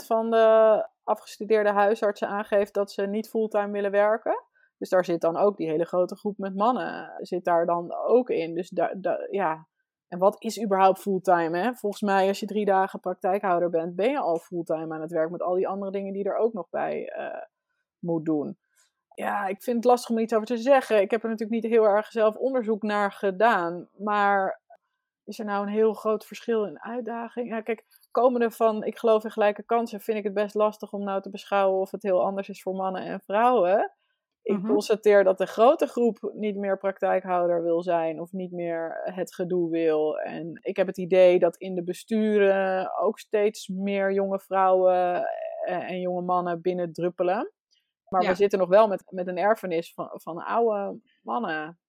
[0.06, 4.44] van de afgestudeerde huisartsen aangeeft dat ze niet fulltime willen werken.
[4.78, 8.30] Dus daar zit dan ook die hele grote groep met mannen, zit daar dan ook
[8.30, 8.56] in.
[8.56, 9.68] Dus daar, ja.
[10.08, 11.58] En wat is überhaupt fulltime?
[11.58, 11.74] Hè?
[11.74, 15.30] Volgens mij, als je drie dagen praktijkhouder bent, ben je al fulltime aan het werk
[15.30, 17.42] met al die andere dingen die er ook nog bij uh,
[18.00, 18.58] moet doen.
[19.16, 21.02] Ja, ik vind het lastig om er iets over te zeggen.
[21.02, 23.88] Ik heb er natuurlijk niet heel erg zelf onderzoek naar gedaan.
[23.98, 24.62] Maar
[25.24, 27.50] is er nou een heel groot verschil in uitdaging?
[27.50, 31.04] Ja, kijk, komende van ik geloof in gelijke kansen vind ik het best lastig om
[31.04, 33.94] nou te beschouwen of het heel anders is voor mannen en vrouwen.
[34.46, 34.68] Ik mhm.
[34.68, 39.70] constateer dat de grote groep niet meer praktijkhouder wil zijn of niet meer het gedoe
[39.70, 40.20] wil.
[40.20, 45.24] En ik heb het idee dat in de besturen ook steeds meer jonge vrouwen
[45.66, 47.52] eh, en jonge mannen binnen druppelen.
[48.08, 48.30] Maar Ja.
[48.30, 51.80] we zitten nog wel met, met een erfenis van, van oude mannen.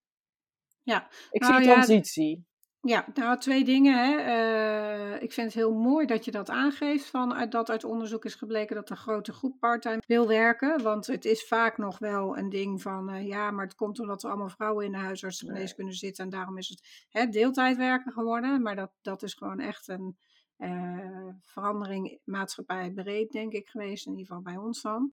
[0.83, 1.09] Ja.
[1.31, 2.47] Ik Nou zie ja, transitie.
[2.87, 4.05] Ja, nou twee dingen.
[4.05, 4.17] Hè.
[4.17, 7.07] Eh, ik vind het heel mooi dat je dat aangeeft.
[7.07, 10.83] Van, dat uit onderzoek is gebleken dat een grote groep parttime wil werken.
[10.83, 14.23] Want het is vaak nog wel een ding van, eh, ja, maar het komt omdat
[14.23, 16.25] er allemaal vrouwen in de huisartsengeneeskunde zitten.
[16.25, 18.63] En daarom is het hè, deeltijdwerken geworden.
[18.63, 20.17] Maar dat, dat is gewoon echt een
[20.57, 24.07] eh, verandering maatschappij breed, denk ik, geweest.
[24.07, 25.13] In ieder geval bij ons dan.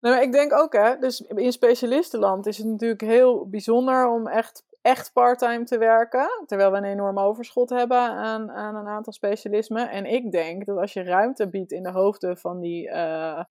[0.00, 4.26] Nou, maar ik denk ook, hè, dus in specialistenland is het natuurlijk heel bijzonder om
[4.26, 6.42] echt, echt parttime te werken.
[6.46, 9.90] Terwijl we een enorm overschot hebben aan, aan een aantal specialismen.
[9.90, 13.44] En ik denk dat als je ruimte biedt in de hoofden van die, eh,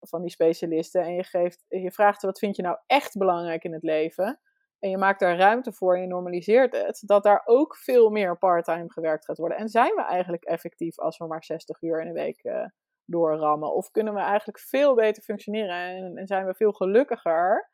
[0.00, 3.72] van die specialisten en je, geeft, je vraagt wat vind je nou echt belangrijk in
[3.72, 4.40] het leven.
[4.78, 7.02] En je maakt daar ruimte voor en je normaliseert het.
[7.06, 9.58] Dat daar ook veel meer parttime gewerkt gaat worden.
[9.58, 12.66] En zijn we eigenlijk effectief als we maar 60 uur in de week eh,
[13.04, 13.74] doorrammen?
[13.74, 17.70] Of kunnen we eigenlijk veel beter functioneren en, en zijn we veel gelukkiger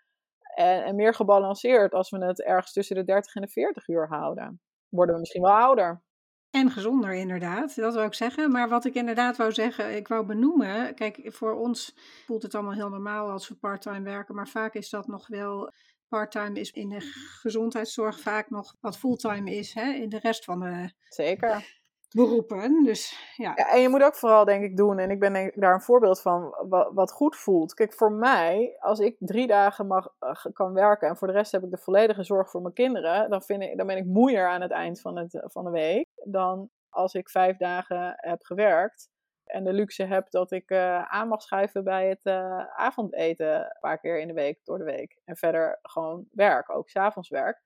[0.54, 4.08] en, en meer gebalanceerd als we het ergens tussen de 30 en de 40 uur
[4.08, 4.60] houden?
[4.88, 6.02] Worden we misschien wel ouder?
[6.50, 7.76] En gezonder, inderdaad.
[7.76, 8.50] Dat wil ik zeggen.
[8.50, 10.94] Maar wat ik inderdaad wou zeggen, ik wou benoemen.
[10.94, 11.94] Kijk, voor ons
[12.26, 14.34] voelt het allemaal heel normaal als we parttime werken.
[14.34, 15.72] Maar vaak is dat nog wel.
[16.08, 17.00] Parttime is in de
[17.40, 21.79] gezondheidszorg vaak nog wat fulltime is hè, in de rest van de Zeker.
[22.14, 22.84] Beroepen.
[22.84, 23.54] Dus ja.
[23.54, 25.80] En je moet ook vooral, denk ik, doen, en ik ben denk ik daar een
[25.80, 27.74] voorbeeld van, wat, wat goed voelt.
[27.74, 31.52] Kijk, voor mij, als ik drie dagen mag, eh, kan werken en voor de rest
[31.52, 34.48] heb ik de volledige zorg voor mijn kinderen, dan, vind ik, dan ben ik moeier
[34.48, 39.08] aan het eind van, het, van de week dan als ik vijf dagen heb gewerkt.
[39.44, 43.76] En de luxe heb dat ik eh, aan mag schuiven bij het eh, avondeten een
[43.80, 45.20] paar keer in de week, door de week.
[45.24, 47.62] En verder gewoon werk, ook s'avonds werk.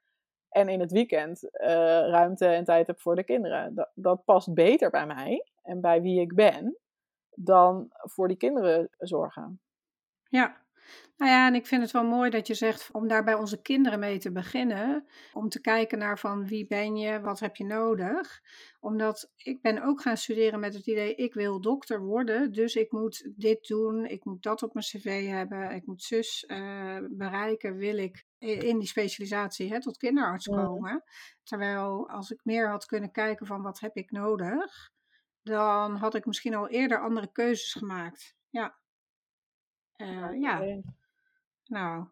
[0.54, 1.68] En in het weekend eh,
[2.08, 3.74] ruimte en tijd heb voor de kinderen.
[3.74, 6.76] Dat, dat past beter bij mij en bij wie ik ben
[7.30, 9.60] dan voor die kinderen zorgen.
[10.28, 10.63] Ja.
[11.16, 13.62] Nou ja, en ik vind het wel mooi dat je zegt om daar bij onze
[13.62, 15.06] kinderen mee te beginnen.
[15.32, 18.40] Om te kijken naar van wie ben je, wat heb je nodig.
[18.80, 22.52] Omdat ik ben ook gaan studeren met het idee, ik wil dokter worden.
[22.52, 25.70] Dus ik moet dit doen, ik moet dat op mijn cv hebben.
[25.70, 31.02] Ik moet zus eh, bereiken, wil ik in die specialisatie hè, tot kinderarts komen.
[31.42, 34.92] Terwijl als ik meer had kunnen kijken van wat heb ik nodig.
[35.42, 38.34] Dan had ik misschien al eerder andere keuzes gemaakt.
[38.50, 38.82] Ja.
[39.96, 40.80] Eh, ja,
[41.64, 42.06] nou.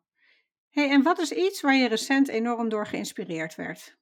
[0.71, 3.97] Hey, en wat is iets waar je recent enorm door geïnspireerd werd?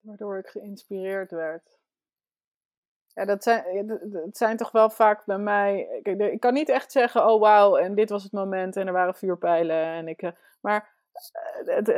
[0.00, 1.80] Waardoor ik geïnspireerd werd.
[3.14, 6.00] Ja, dat zijn, het zijn toch wel vaak bij mij.
[6.02, 8.92] Kijk, ik kan niet echt zeggen, oh wauw, en dit was het moment en er
[8.92, 9.84] waren vuurpijlen.
[9.84, 10.30] En ik, eh,
[10.60, 10.88] maar eh,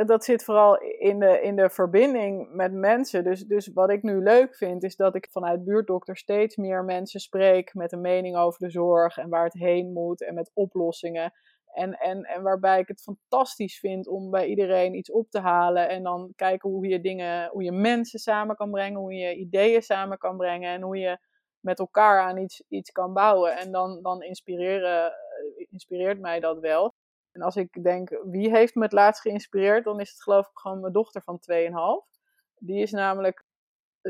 [0.06, 3.24] dat zit vooral in de, in de verbinding met mensen.
[3.24, 7.20] Dus, dus wat ik nu leuk vind, is dat ik vanuit buurtdokter steeds meer mensen
[7.20, 11.32] spreek met een mening over de zorg en waar het heen moet en met oplossingen.
[11.74, 15.88] En, en, en waarbij ik het fantastisch vind om bij iedereen iets op te halen.
[15.88, 19.82] En dan kijken hoe je dingen, hoe je mensen samen kan brengen, hoe je ideeën
[19.82, 20.72] samen kan brengen.
[20.72, 21.18] En hoe je
[21.60, 23.56] met elkaar aan iets, iets kan bouwen.
[23.56, 26.94] En dan, dan inspireren, eh, inspireert mij dat wel.
[27.34, 30.58] En als ik denk, wie heeft me het laatst geïnspireerd, dan is het geloof ik
[30.58, 32.10] gewoon mijn dochter van 2,5.
[32.58, 33.44] Die is namelijk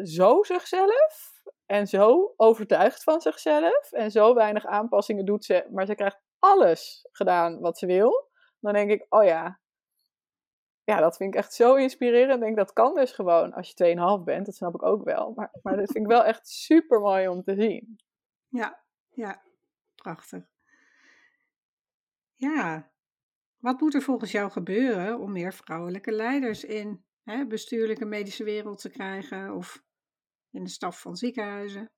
[0.02, 5.94] zo zichzelf en zo overtuigd van zichzelf en zo weinig aanpassingen doet ze, maar ze
[5.94, 8.30] krijgt alles gedaan wat ze wil.
[8.60, 9.60] Dan denk ik, oh ja,
[10.84, 12.34] ja, dat vind ik echt zo inspirerend.
[12.34, 15.32] Ik denk, dat kan dus gewoon als je 2,5 bent, dat snap ik ook wel.
[15.34, 18.00] Maar, maar dat vind ik wel echt super mooi om te zien.
[18.48, 19.42] Ja, ja,
[19.94, 20.44] prachtig.
[22.34, 22.90] Ja,
[23.64, 28.80] wat moet er volgens jou gebeuren om meer vrouwelijke leiders in hè, bestuurlijke medische wereld
[28.80, 29.82] te krijgen of
[30.50, 31.90] in de staf van ziekenhuizen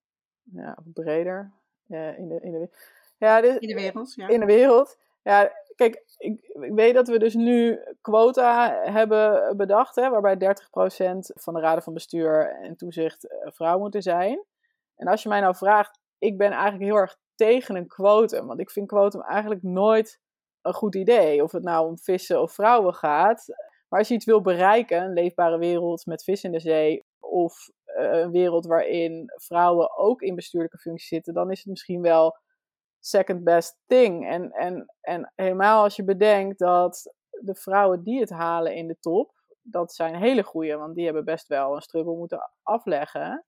[0.42, 1.52] Ja, breder.
[1.86, 2.68] Ja, in de, in de,
[3.16, 4.14] ja, dit, in de wereld?
[4.14, 4.28] Ja.
[4.28, 4.98] in de wereld.
[5.22, 10.38] Ja, kijk, ik, ik weet dat we dus nu quota hebben bedacht, hè, waarbij 30%
[11.34, 14.44] van de raden van bestuur en toezicht eh, vrouw moeten zijn.
[14.96, 18.60] En als je mij nou vraagt, ik ben eigenlijk heel erg tegen een quotum, want
[18.60, 20.20] ik vind quotum eigenlijk nooit
[20.66, 21.42] een goed idee.
[21.42, 23.44] Of het nou om vissen of vrouwen gaat.
[23.88, 27.70] Maar als je iets wil bereiken, een leefbare wereld met vis in de zee, of
[27.84, 32.38] eh, een wereld waarin vrouwen ook in bestuurlijke functies zitten, dan is het misschien wel
[32.98, 34.28] second best thing.
[34.28, 38.98] En, en, en helemaal als je bedenkt dat de vrouwen die het halen in de
[39.00, 43.44] top, dat zijn hele goeie, want die hebben best wel een struggle moeten afleggen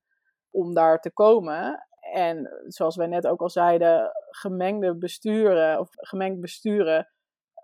[0.51, 1.87] om daar te komen.
[2.13, 7.09] En zoals wij net ook al zeiden, gemengde besturen of gemengd besturen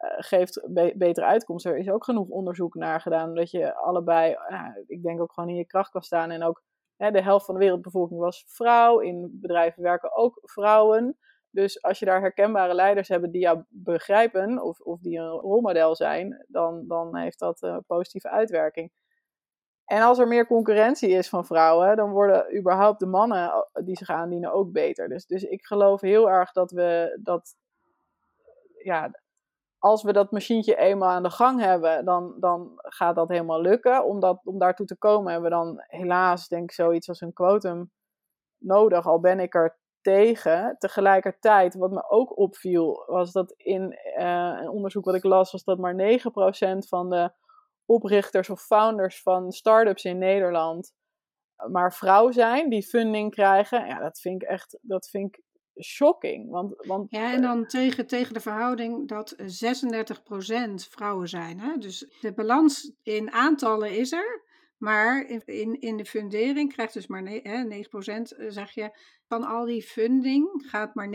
[0.05, 1.73] uh, geeft be betere uitkomsten.
[1.73, 5.51] Er is ook genoeg onderzoek naar gedaan, dat je allebei, nou, ik denk ook gewoon
[5.51, 6.31] in je kracht kan staan.
[6.31, 6.63] En ook
[6.97, 8.99] de helft van de wereldbevolking was vrouw.
[8.99, 11.19] In bedrijven werken ook vrouwen.
[11.51, 15.97] Dus als je daar herkenbare leiders hebt die jou begrijpen of, of die een rolmodel
[15.97, 18.93] zijn, dan, dan heeft dat een positieve uitwerking.
[19.85, 24.11] En als er meer concurrentie is van vrouwen, dan worden überhaupt de mannen die zich
[24.11, 25.09] aandienen ook beter.
[25.09, 27.57] Dus, dus ik geloof heel erg dat we dat,
[28.83, 29.11] ja,
[29.79, 34.05] als we dat machientje eenmaal aan de gang hebben, dan, dan gaat dat helemaal lukken.
[34.05, 37.33] Om, dat, om daartoe te komen hebben we dan helaas, denk ik, zoiets als een
[37.33, 37.91] quotum
[38.59, 39.07] nodig.
[39.07, 40.77] Al ben ik er tegen.
[40.79, 45.65] Tegelijkertijd, wat me ook opviel, was dat in uh, een onderzoek wat ik las, was
[45.65, 47.31] dat maar 9% van de
[47.87, 50.93] oprichters of founders van start-ups in Nederland
[51.71, 53.87] maar vrouw zijn die funding krijgen.
[53.87, 55.43] Ja, dat vind ik echt, dat vind ik
[55.85, 56.51] shocking.
[56.51, 59.45] Want, want, ja, en dan tegen, tegen de verhouding dat 36%
[60.75, 61.61] vrouwen zijn.
[61.61, 61.77] Hè?
[61.79, 64.43] Dus de balans in aantallen is er.
[64.77, 69.65] Maar in, in de fundering krijgt dus maar hè, 9%, eh, zeg je, van al
[69.65, 71.09] die funding gaat maar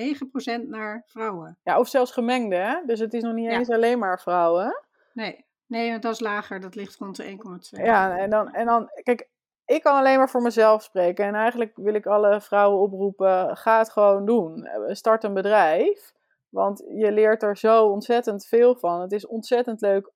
[0.63, 1.57] 9% naar vrouwen.
[1.63, 2.85] Ja, of zelfs gemengde, hè?
[2.85, 4.83] Dus het is nog niet eens alleen maar vrouwen.
[5.13, 7.37] Nee, nee, want dat is lager, dat ligt rond de
[7.77, 7.83] 1,2.
[7.83, 9.29] Ja, en dan, en dan, kijk,
[9.65, 11.25] ik kan alleen maar voor mezelf spreken.
[11.25, 14.69] En eigenlijk wil ik alle vrouwen oproepen: ga het gewoon doen.
[14.87, 16.13] Start een bedrijf.
[16.49, 19.01] Want je leert er zo ontzettend veel van.
[19.01, 20.11] Het is ontzettend leuk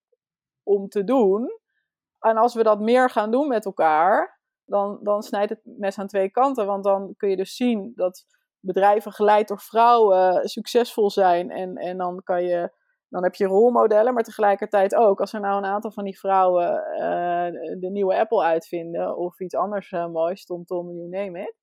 [0.64, 1.60] om te doen.
[2.20, 6.08] En als we dat meer gaan doen met elkaar, dan, dan snijdt het mes aan
[6.08, 6.66] twee kanten.
[6.66, 8.26] Want dan kun je dus zien dat
[8.60, 11.52] bedrijven geleid door vrouwen succesvol zijn.
[11.52, 12.72] En, en dan kan je
[13.14, 16.84] dan heb je rolmodellen, maar tegelijkertijd ook, als er nou een aantal van die vrouwen
[16.94, 21.56] uh, de nieuwe Apple uitvinden of iets anders uh, moois, Tom Tom, you name it.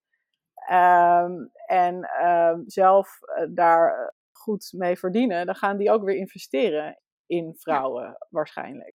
[0.70, 7.00] Um, en um, zelf uh, daar goed mee verdienen, dan gaan die ook weer investeren
[7.26, 8.94] in vrouwen waarschijnlijk.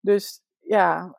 [0.00, 1.12] Dus ja, eh,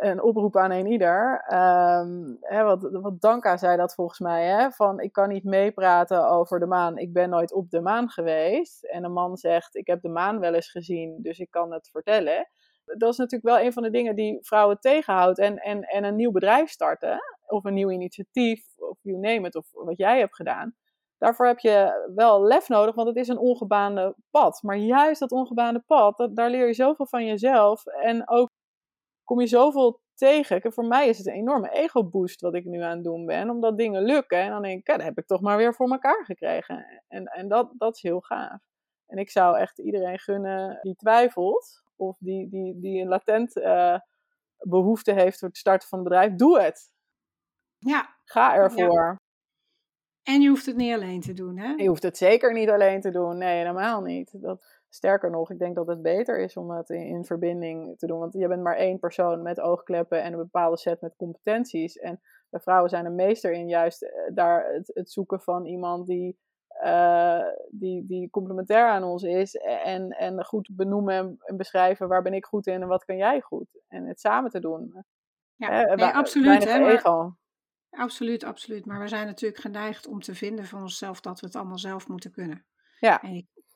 [0.00, 1.44] een oproep aan een ieder.
[1.52, 6.28] Um, hè, wat, wat Danka zei dat volgens mij, hè, van ik kan niet meepraten
[6.28, 8.84] over de maan, ik ben nooit op de maan geweest.
[8.84, 11.88] En een man zegt, ik heb de maan wel eens gezien, dus ik kan het
[11.88, 12.48] vertellen.
[12.84, 15.38] Dat is natuurlijk wel een van de dingen die vrouwen tegenhoudt.
[15.38, 19.56] En, en, en een nieuw bedrijf starten, of een nieuw initiatief, of you name it,
[19.56, 20.74] of wat jij hebt gedaan.
[21.18, 24.62] Daarvoor heb je wel lef nodig, want het is een ongebaande pad.
[24.62, 27.86] Maar juist dat ongebaande pad, daar leer je zoveel van jezelf.
[27.86, 28.50] En ook
[29.32, 30.72] kom je zoveel tegen.
[30.72, 33.78] voor mij is het een enorme ego-boost wat ik nu aan het doen ben, omdat
[33.78, 34.38] dingen lukken.
[34.38, 37.02] En dan denk ik, ja, dat heb ik toch maar weer voor elkaar gekregen.
[37.08, 38.60] En, en dat, dat is heel gaaf.
[39.06, 43.98] En ik zou echt iedereen gunnen die twijfelt, of die, die, die een latent uh,
[44.58, 46.90] behoefte heeft voor het starten van een bedrijf, doe het.
[47.78, 48.16] Ja.
[48.24, 49.16] Ga ervoor.
[50.22, 51.72] En je hoeft het niet alleen te doen, hè?
[51.76, 53.38] Je hoeft het zeker niet alleen te doen.
[53.38, 54.42] Nee, helemaal niet.
[54.42, 58.18] Dat, Sterker nog, ik denk dat het beter is om het in, verbinding te doen.
[58.18, 61.96] Want je bent maar één persoon met oogkleppen en een bepaalde set met competenties.
[61.96, 62.20] En
[62.50, 66.38] de vrouwen zijn er meester in juist eh, daar het, het zoeken van iemand die,
[66.84, 69.54] uh, die, die complementair aan ons is.
[69.84, 73.40] En, en goed benoemen en beschrijven waar ben ik goed in en wat kan jij
[73.40, 73.80] goed.
[73.88, 75.04] En het samen te doen.
[75.56, 76.64] Ja, nee, absoluut.
[76.64, 77.36] Hè, maar,
[77.90, 78.86] absoluut, absoluut.
[78.86, 82.08] Maar we zijn natuurlijk geneigd om te vinden van onszelf dat we het allemaal zelf
[82.08, 82.66] moeten kunnen.
[82.98, 83.20] Ja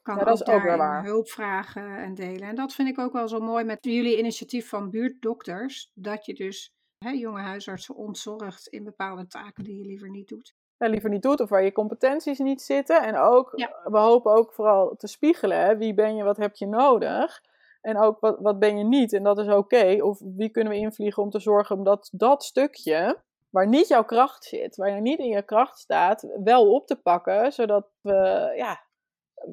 [0.07, 1.05] kan dat ook, is ook waar.
[1.05, 2.49] hulp vragen en delen.
[2.49, 5.91] En dat vind ik ook wel zo mooi met jullie initiatief van buurtdokters.
[5.95, 10.55] Dat je dus hè, jonge huisartsen ontzorgt in bepaalde taken die je liever niet doet.
[10.77, 13.03] Ja, liever niet doet of waar je competenties niet zitten.
[13.03, 13.51] En ook,
[13.85, 15.59] we hopen ook vooral te spiegelen.
[15.59, 17.43] Hè, wie ben je, wat heb je nodig?
[17.81, 19.97] En ook wat, wat ben je niet en dat is oké.
[20.01, 24.45] Of wie kunnen we invliegen om te zorgen dat dat stukje waar niet jouw kracht
[24.45, 27.53] zit, waar je niet in je kracht staat, wel op te pakken.
[27.53, 28.86] Zodat we ja,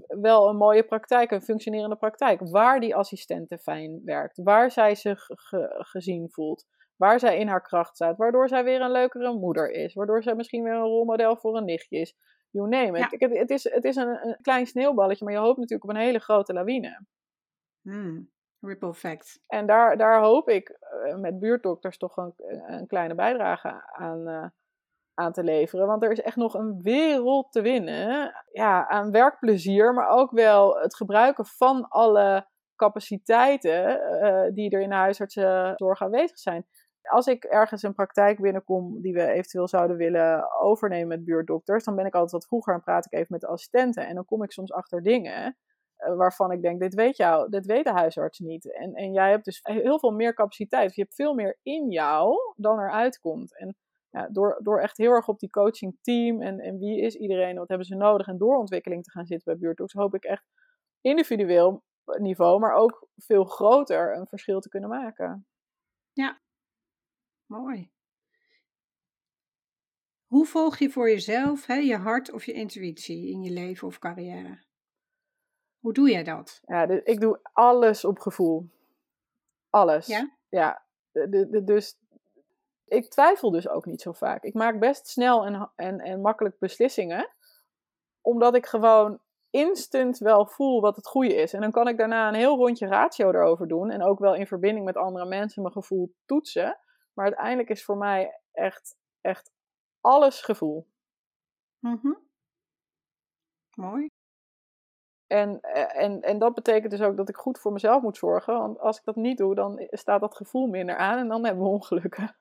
[0.08, 2.40] wel een mooie praktijk, een functionerende praktijk.
[2.50, 5.28] Waar die assistente fijn werkt, waar zij zich
[5.78, 6.66] gezien voelt,
[6.96, 10.36] waar zij in haar kracht staat, waardoor zij weer een leukere moeder is, waardoor zij
[10.36, 12.16] misschien weer een rolmodel voor een nichtje is.
[12.50, 13.20] You name it.
[13.20, 16.02] Het, het, is, het is een, een, klein sneeuwballetje, maar je hoopt natuurlijk op een
[16.02, 17.06] hele grote lawine.
[17.82, 18.32] Hmm.
[18.60, 19.40] Ripple effect.
[19.48, 22.34] En daar, daar hoop ik eh, met buurtdokters toch een,
[22.68, 24.46] een kleine bijdrage aan, uh,
[25.14, 25.88] aan te leveren.
[25.88, 30.80] Want er is echt nog een wereld te winnen ja, aan werkplezier, maar ook wel
[30.80, 36.66] het gebruiken van alle capaciteiten uh, die er in de huisartsenzorg aanwezig zijn.
[37.02, 41.96] Als ik ergens een praktijk binnenkom die we eventueel zouden willen overnemen met buurtdokters, dan
[41.96, 44.08] ben ik altijd wat vroeger en praat ik even met de assistenten.
[44.08, 45.58] En dan kom ik soms achter dingen
[45.98, 48.74] uh, waarvan ik denk, dit weet jou, dit weet de huisarts niet.
[48.74, 50.96] En, en jij hebt dus heel veel meer capaciteit.
[50.96, 53.58] Je hebt veel meer in jou dan eruit komt.
[53.58, 53.78] En
[54.14, 57.58] ja, door, door echt heel erg op die coaching team en, en wie is iedereen,
[57.58, 60.46] wat hebben ze nodig en doorontwikkeling te gaan zitten bij buurtdoeks, hoop ik echt
[61.02, 65.48] individueel niveau, maar ook veel groter een verschil te kunnen maken.
[66.12, 66.42] Ja,
[67.46, 67.92] mooi.
[70.26, 74.00] Hoe volg je voor jezelf hè, je hart of je intuïtie in je leven of
[74.00, 74.64] carrière?
[75.80, 76.62] Hoe doe jij dat?
[76.66, 78.70] Ja, dus ik doe alles op gevoel.
[79.70, 80.08] Alles.
[80.08, 80.38] Ja?
[80.50, 80.86] Ja.
[81.12, 81.98] De, de, dus
[82.86, 84.44] ik twijfel dus ook niet zo vaak.
[84.44, 87.30] Ik maak best snel en, en, en makkelijk beslissingen.
[88.22, 89.20] Omdat ik gewoon
[89.50, 91.54] instant wel voel wat het goede is.
[91.54, 93.90] En dan kan ik daarna een heel rondje ratio erover doen.
[93.90, 96.80] En ook wel in verbinding met andere mensen mijn gevoel toetsen.
[97.14, 99.52] Maar uiteindelijk is voor mij echt, echt
[100.02, 100.88] alles gevoel.
[101.80, 102.14] Mhm.
[103.76, 104.10] Mooi.
[105.28, 108.58] En, en, en dat betekent dus ook dat ik goed voor mezelf moet zorgen.
[108.58, 111.64] Want als ik dat niet doe, dan staat dat gevoel minder aan en dan hebben
[111.64, 112.36] we ongelukken.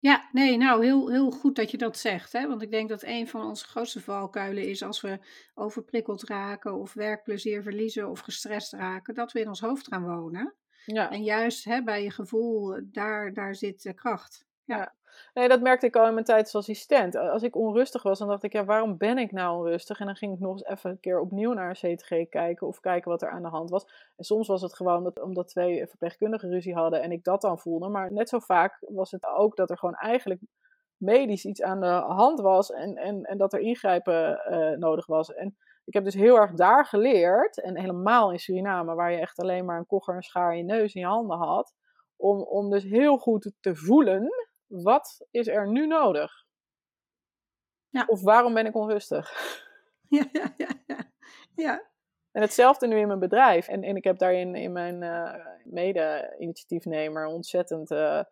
[0.00, 2.32] Ja, nee, nou heel, heel goed dat je dat zegt.
[2.32, 2.48] Hè?
[2.48, 5.18] Want ik denk dat een van onze grootste valkuilen is als we
[5.54, 10.54] overprikkeld raken of werkplezier verliezen of gestrest raken, dat we in ons hoofd gaan wonen.
[10.84, 11.10] Ja.
[11.10, 14.46] En juist hè, bij je gevoel, daar, daar zit de kracht.
[14.64, 14.96] Ja.
[15.34, 17.16] Nee, dat merkte ik al in mijn tijd als assistent.
[17.16, 20.00] Als ik onrustig was, dan dacht ik, ja, waarom ben ik nou onrustig?
[20.00, 22.80] En dan ging ik nog eens even een keer opnieuw naar een CTG kijken of
[22.80, 23.84] kijken wat er aan de hand was.
[24.16, 27.58] En soms was het gewoon dat, omdat twee verpleegkundigen ruzie hadden en ik dat dan
[27.58, 27.88] voelde.
[27.88, 30.40] Maar net zo vaak was het ook dat er gewoon eigenlijk
[30.96, 35.34] medisch iets aan de hand was en, en, en dat er ingrijpen uh, nodig was.
[35.34, 35.56] En
[35.88, 39.64] ik heb dus heel erg daar geleerd, en helemaal in Suriname, waar je echt alleen
[39.64, 41.74] maar een kogger, een schaar je neus in je handen had,
[42.16, 44.28] om, om dus heel goed te voelen
[44.68, 46.46] wat is er nu nodig?
[47.88, 48.04] Ja.
[48.06, 49.30] Of waarom ben ik onrustig?
[50.10, 51.10] Ja, ja, ja, ja.
[51.54, 51.86] ja.
[52.30, 53.68] En hetzelfde nu in mijn bedrijf.
[53.68, 58.22] En, en ik heb daarin in mijn uh, mede-initiatiefnemer ontzettend uh,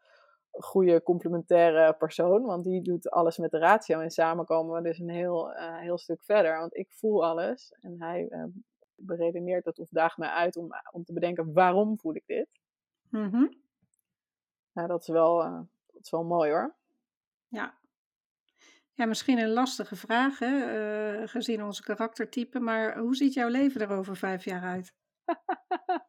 [0.50, 2.42] goede complementaire persoon.
[2.42, 4.00] Want die doet alles met de ratio.
[4.00, 6.58] En samen komen we dus een heel, uh, heel stuk verder.
[6.58, 7.72] Want ik voel alles.
[7.80, 8.50] En hij
[8.94, 12.48] beredeneert dat of daagt mij uit om, om te bedenken waarom voel ik dit.
[13.10, 13.60] Mm -hmm.
[14.72, 15.66] Nou, dat is wel
[16.06, 16.74] is wel mooi hoor.
[17.48, 17.74] Ja.
[18.92, 23.80] Ja, misschien een lastige vraag, hè, uh, gezien onze karaktertype, maar hoe ziet jouw leven
[23.80, 24.94] er over vijf jaar uit?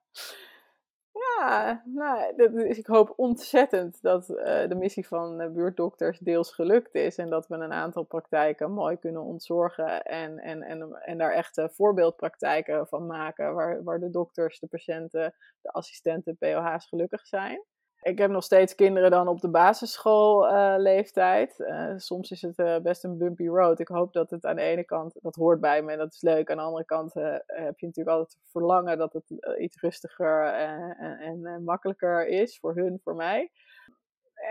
[1.25, 6.95] ja, nou, dus ik hoop ontzettend dat uh, de missie van uh, buurtdokters deels gelukt
[6.95, 11.33] is en dat we een aantal praktijken mooi kunnen ontzorgen en, en, en, en daar
[11.33, 17.65] echte voorbeeldpraktijken van maken, waar, waar de dokters, de patiënten, de assistenten, POH's gelukkig zijn
[18.01, 21.59] ik heb nog steeds kinderen dan op de basisschoolleeftijd.
[21.59, 23.79] Uh, soms is het uh, best een bumpy road.
[23.79, 26.21] Ik hoop dat het aan de ene kant, dat hoort bij me en dat is
[26.21, 26.51] leuk.
[26.51, 31.63] Aan de andere kant heb je natuurlijk altijd verlangen dat het iets rustiger en, en
[31.63, 33.51] makkelijker is voor hun, voor mij.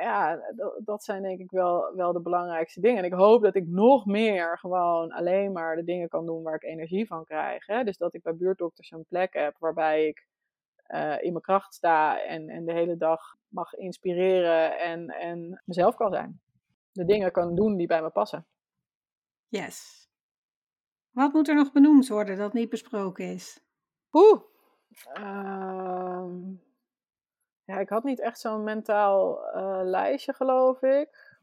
[0.00, 0.40] Ja,
[0.78, 2.98] dat zijn denk ik wel, wel de belangrijkste dingen.
[2.98, 6.54] En ik hoop dat ik nog meer gewoon alleen maar de dingen kan doen waar
[6.54, 7.66] ik energie van krijg.
[7.66, 10.26] Dus dat ik bij buurtdokters een plek heb waarbij ik
[10.88, 15.96] uh, in mijn kracht sta en, en de hele dag mag inspireren en, en mezelf
[15.96, 16.40] kan zijn.
[16.92, 18.46] De dingen kan doen die bij me passen.
[19.48, 20.08] Yes.
[21.10, 23.64] Wat moet er nog benoemd worden dat niet besproken is?
[24.12, 24.40] Oeh.
[25.18, 26.26] Uh,
[27.64, 31.38] ja, ik had niet echt zo'n mentaal uh, lijstje, geloof ik.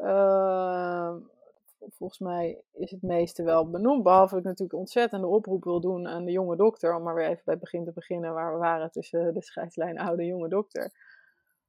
[0.00, 1.16] Uh,
[1.90, 4.02] volgens mij is het meeste wel benoemd.
[4.02, 6.94] Behalve ik natuurlijk ontzettende oproep wil doen aan de jonge dokter.
[6.94, 9.98] Om maar weer even bij het begin te beginnen waar we waren tussen de scheidslijn
[9.98, 10.92] oude en jonge dokter.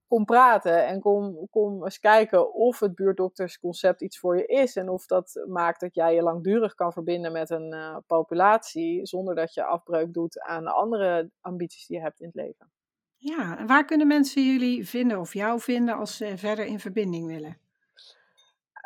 [0.08, 4.76] Kom praten en kom, kom eens kijken of het buurtdoktersconcept iets voor je is.
[4.76, 9.06] En of dat maakt dat jij je langdurig kan verbinden met een uh, populatie.
[9.06, 12.72] Zonder dat je afbreuk doet aan de andere ambities die je hebt in het leven.
[13.20, 17.28] Ja, en waar kunnen mensen jullie vinden of jou vinden als ze verder in verbinding
[17.28, 17.58] willen?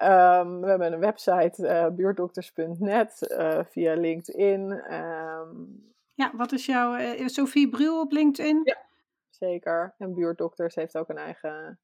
[0.04, 4.94] Um, we hebben een website, uh, buurtdokters.net, uh, via LinkedIn.
[4.94, 5.84] Um,
[6.14, 8.62] ja, wat is jouw, uh, Sophie Brul op LinkedIn?
[8.64, 8.78] Ja,
[9.30, 9.94] zeker.
[9.98, 11.80] En Buurtdokters heeft ook een eigen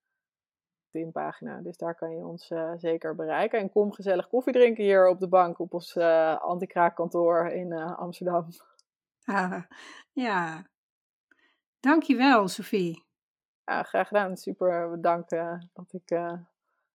[0.91, 3.59] LinkedIn-pagina, dus daar kan je ons zeker bereiken.
[3.59, 8.47] En kom gezellig koffie drinken hier op de bank op ons anti-kraakkantoor in Amsterdam.
[9.29, 9.63] Ah,
[10.11, 10.67] ja,
[11.79, 13.05] dankjewel Sophie.
[13.65, 14.37] Ja, graag gedaan.
[14.37, 15.29] Super bedankt
[15.73, 16.19] dat ik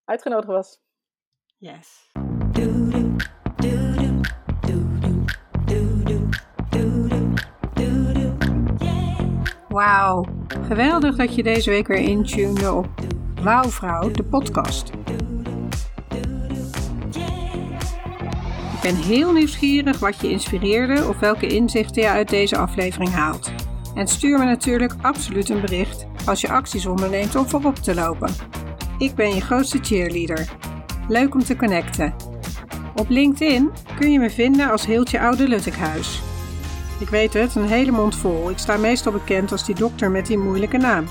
[0.05, 0.81] uitgenodigd was.
[1.63, 2.11] Yes.
[9.69, 10.27] Wauw,
[10.67, 12.89] geweldig dat je deze week weer intune op
[13.43, 14.91] Wauwvrouw, de podcast.
[18.73, 23.53] Ik ben heel nieuwsgierig wat je inspireerde of welke inzichten je uit deze aflevering haalt.
[23.95, 28.35] En stuur me natuurlijk absoluut een bericht als je acties onderneemt om voorop te lopen.
[28.99, 30.71] Ik ben je grootste cheerleader.
[31.13, 32.15] Leuk om te connecten.
[32.97, 36.23] Op LinkedIn kun je me vinden als Heeltje Oude Luttekhuis.
[37.01, 38.51] Ik weet het, een hele mond vol.
[38.51, 41.05] Ik sta meestal bekend als die dokter met die moeilijke naam.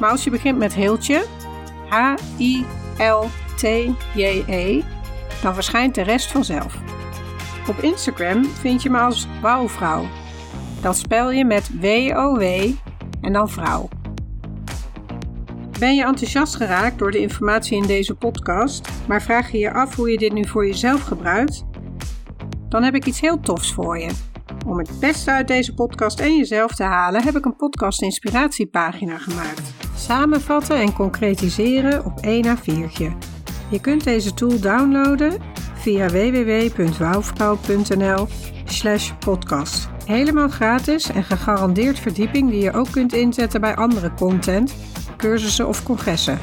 [0.00, 1.24] Maar als je begint met Heeltje,
[1.88, 2.62] H-I-L-T-J-E,
[5.42, 6.74] dan verschijnt de rest vanzelf.
[7.68, 10.06] Op Instagram vind je me als Wouwvrouw.
[10.80, 12.42] Dat spel je met W-O-W
[13.20, 13.88] en dan vrouw.
[15.78, 19.96] Ben je enthousiast geraakt door de informatie in deze podcast, maar vraag je je af
[19.96, 21.64] hoe je dit nu voor jezelf gebruikt?
[22.68, 24.10] Dan heb ik iets heel tofs voor je.
[24.66, 29.18] Om het beste uit deze podcast en jezelf te halen, heb ik een podcast inspiratiepagina
[29.18, 29.62] gemaakt.
[29.96, 33.16] Samenvatten en concretiseren op 1 A4'tje.
[33.70, 35.40] Je kunt deze tool downloaden
[35.74, 38.26] via www.wouwvrouw.nl
[38.64, 39.88] slash podcast.
[40.04, 44.74] Helemaal gratis en gegarandeerd verdieping die je ook kunt inzetten bij andere content,
[45.26, 46.38] cursussen of congressen.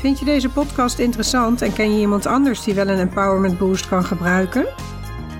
[0.00, 3.88] Vind je deze podcast interessant en ken je iemand anders die wel een empowerment boost
[3.88, 4.66] kan gebruiken?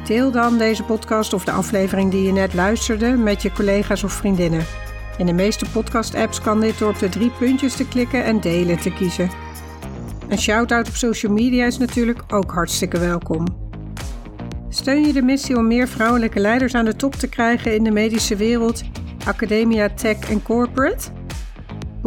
[0.06, 4.12] Deel dan deze podcast of de aflevering die je net luisterde met je collega's of
[4.12, 4.64] vriendinnen.
[5.16, 8.78] In de meeste podcast-apps kan dit door op de drie puntjes te klikken en delen
[8.78, 9.30] te kiezen.
[10.28, 13.44] Een shout-out op social media is natuurlijk ook hartstikke welkom.
[14.68, 17.90] Steun je de missie om meer vrouwelijke leiders aan de top te krijgen in de
[17.90, 18.82] medische wereld,
[19.24, 21.17] academia, tech en corporate?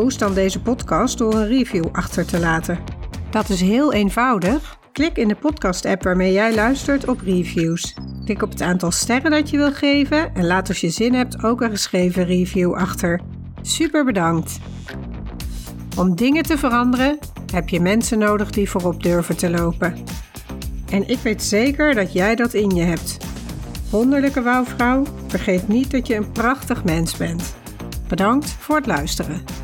[0.01, 2.79] Dan deze podcast door een review achter te laten.
[3.29, 4.77] Dat is heel eenvoudig.
[4.91, 7.93] Klik in de podcast-app waarmee jij luistert op reviews.
[8.25, 11.43] Klik op het aantal sterren dat je wil geven en laat als je zin hebt
[11.43, 13.21] ook een geschreven review achter.
[13.61, 14.59] Super bedankt!
[15.97, 17.17] Om dingen te veranderen
[17.53, 19.93] heb je mensen nodig die voorop durven te lopen.
[20.89, 23.17] En ik weet zeker dat jij dat in je hebt.
[23.89, 27.55] Wonderlijke wouwvrouw, vergeet niet dat je een prachtig mens bent.
[28.07, 29.60] Bedankt voor het luisteren.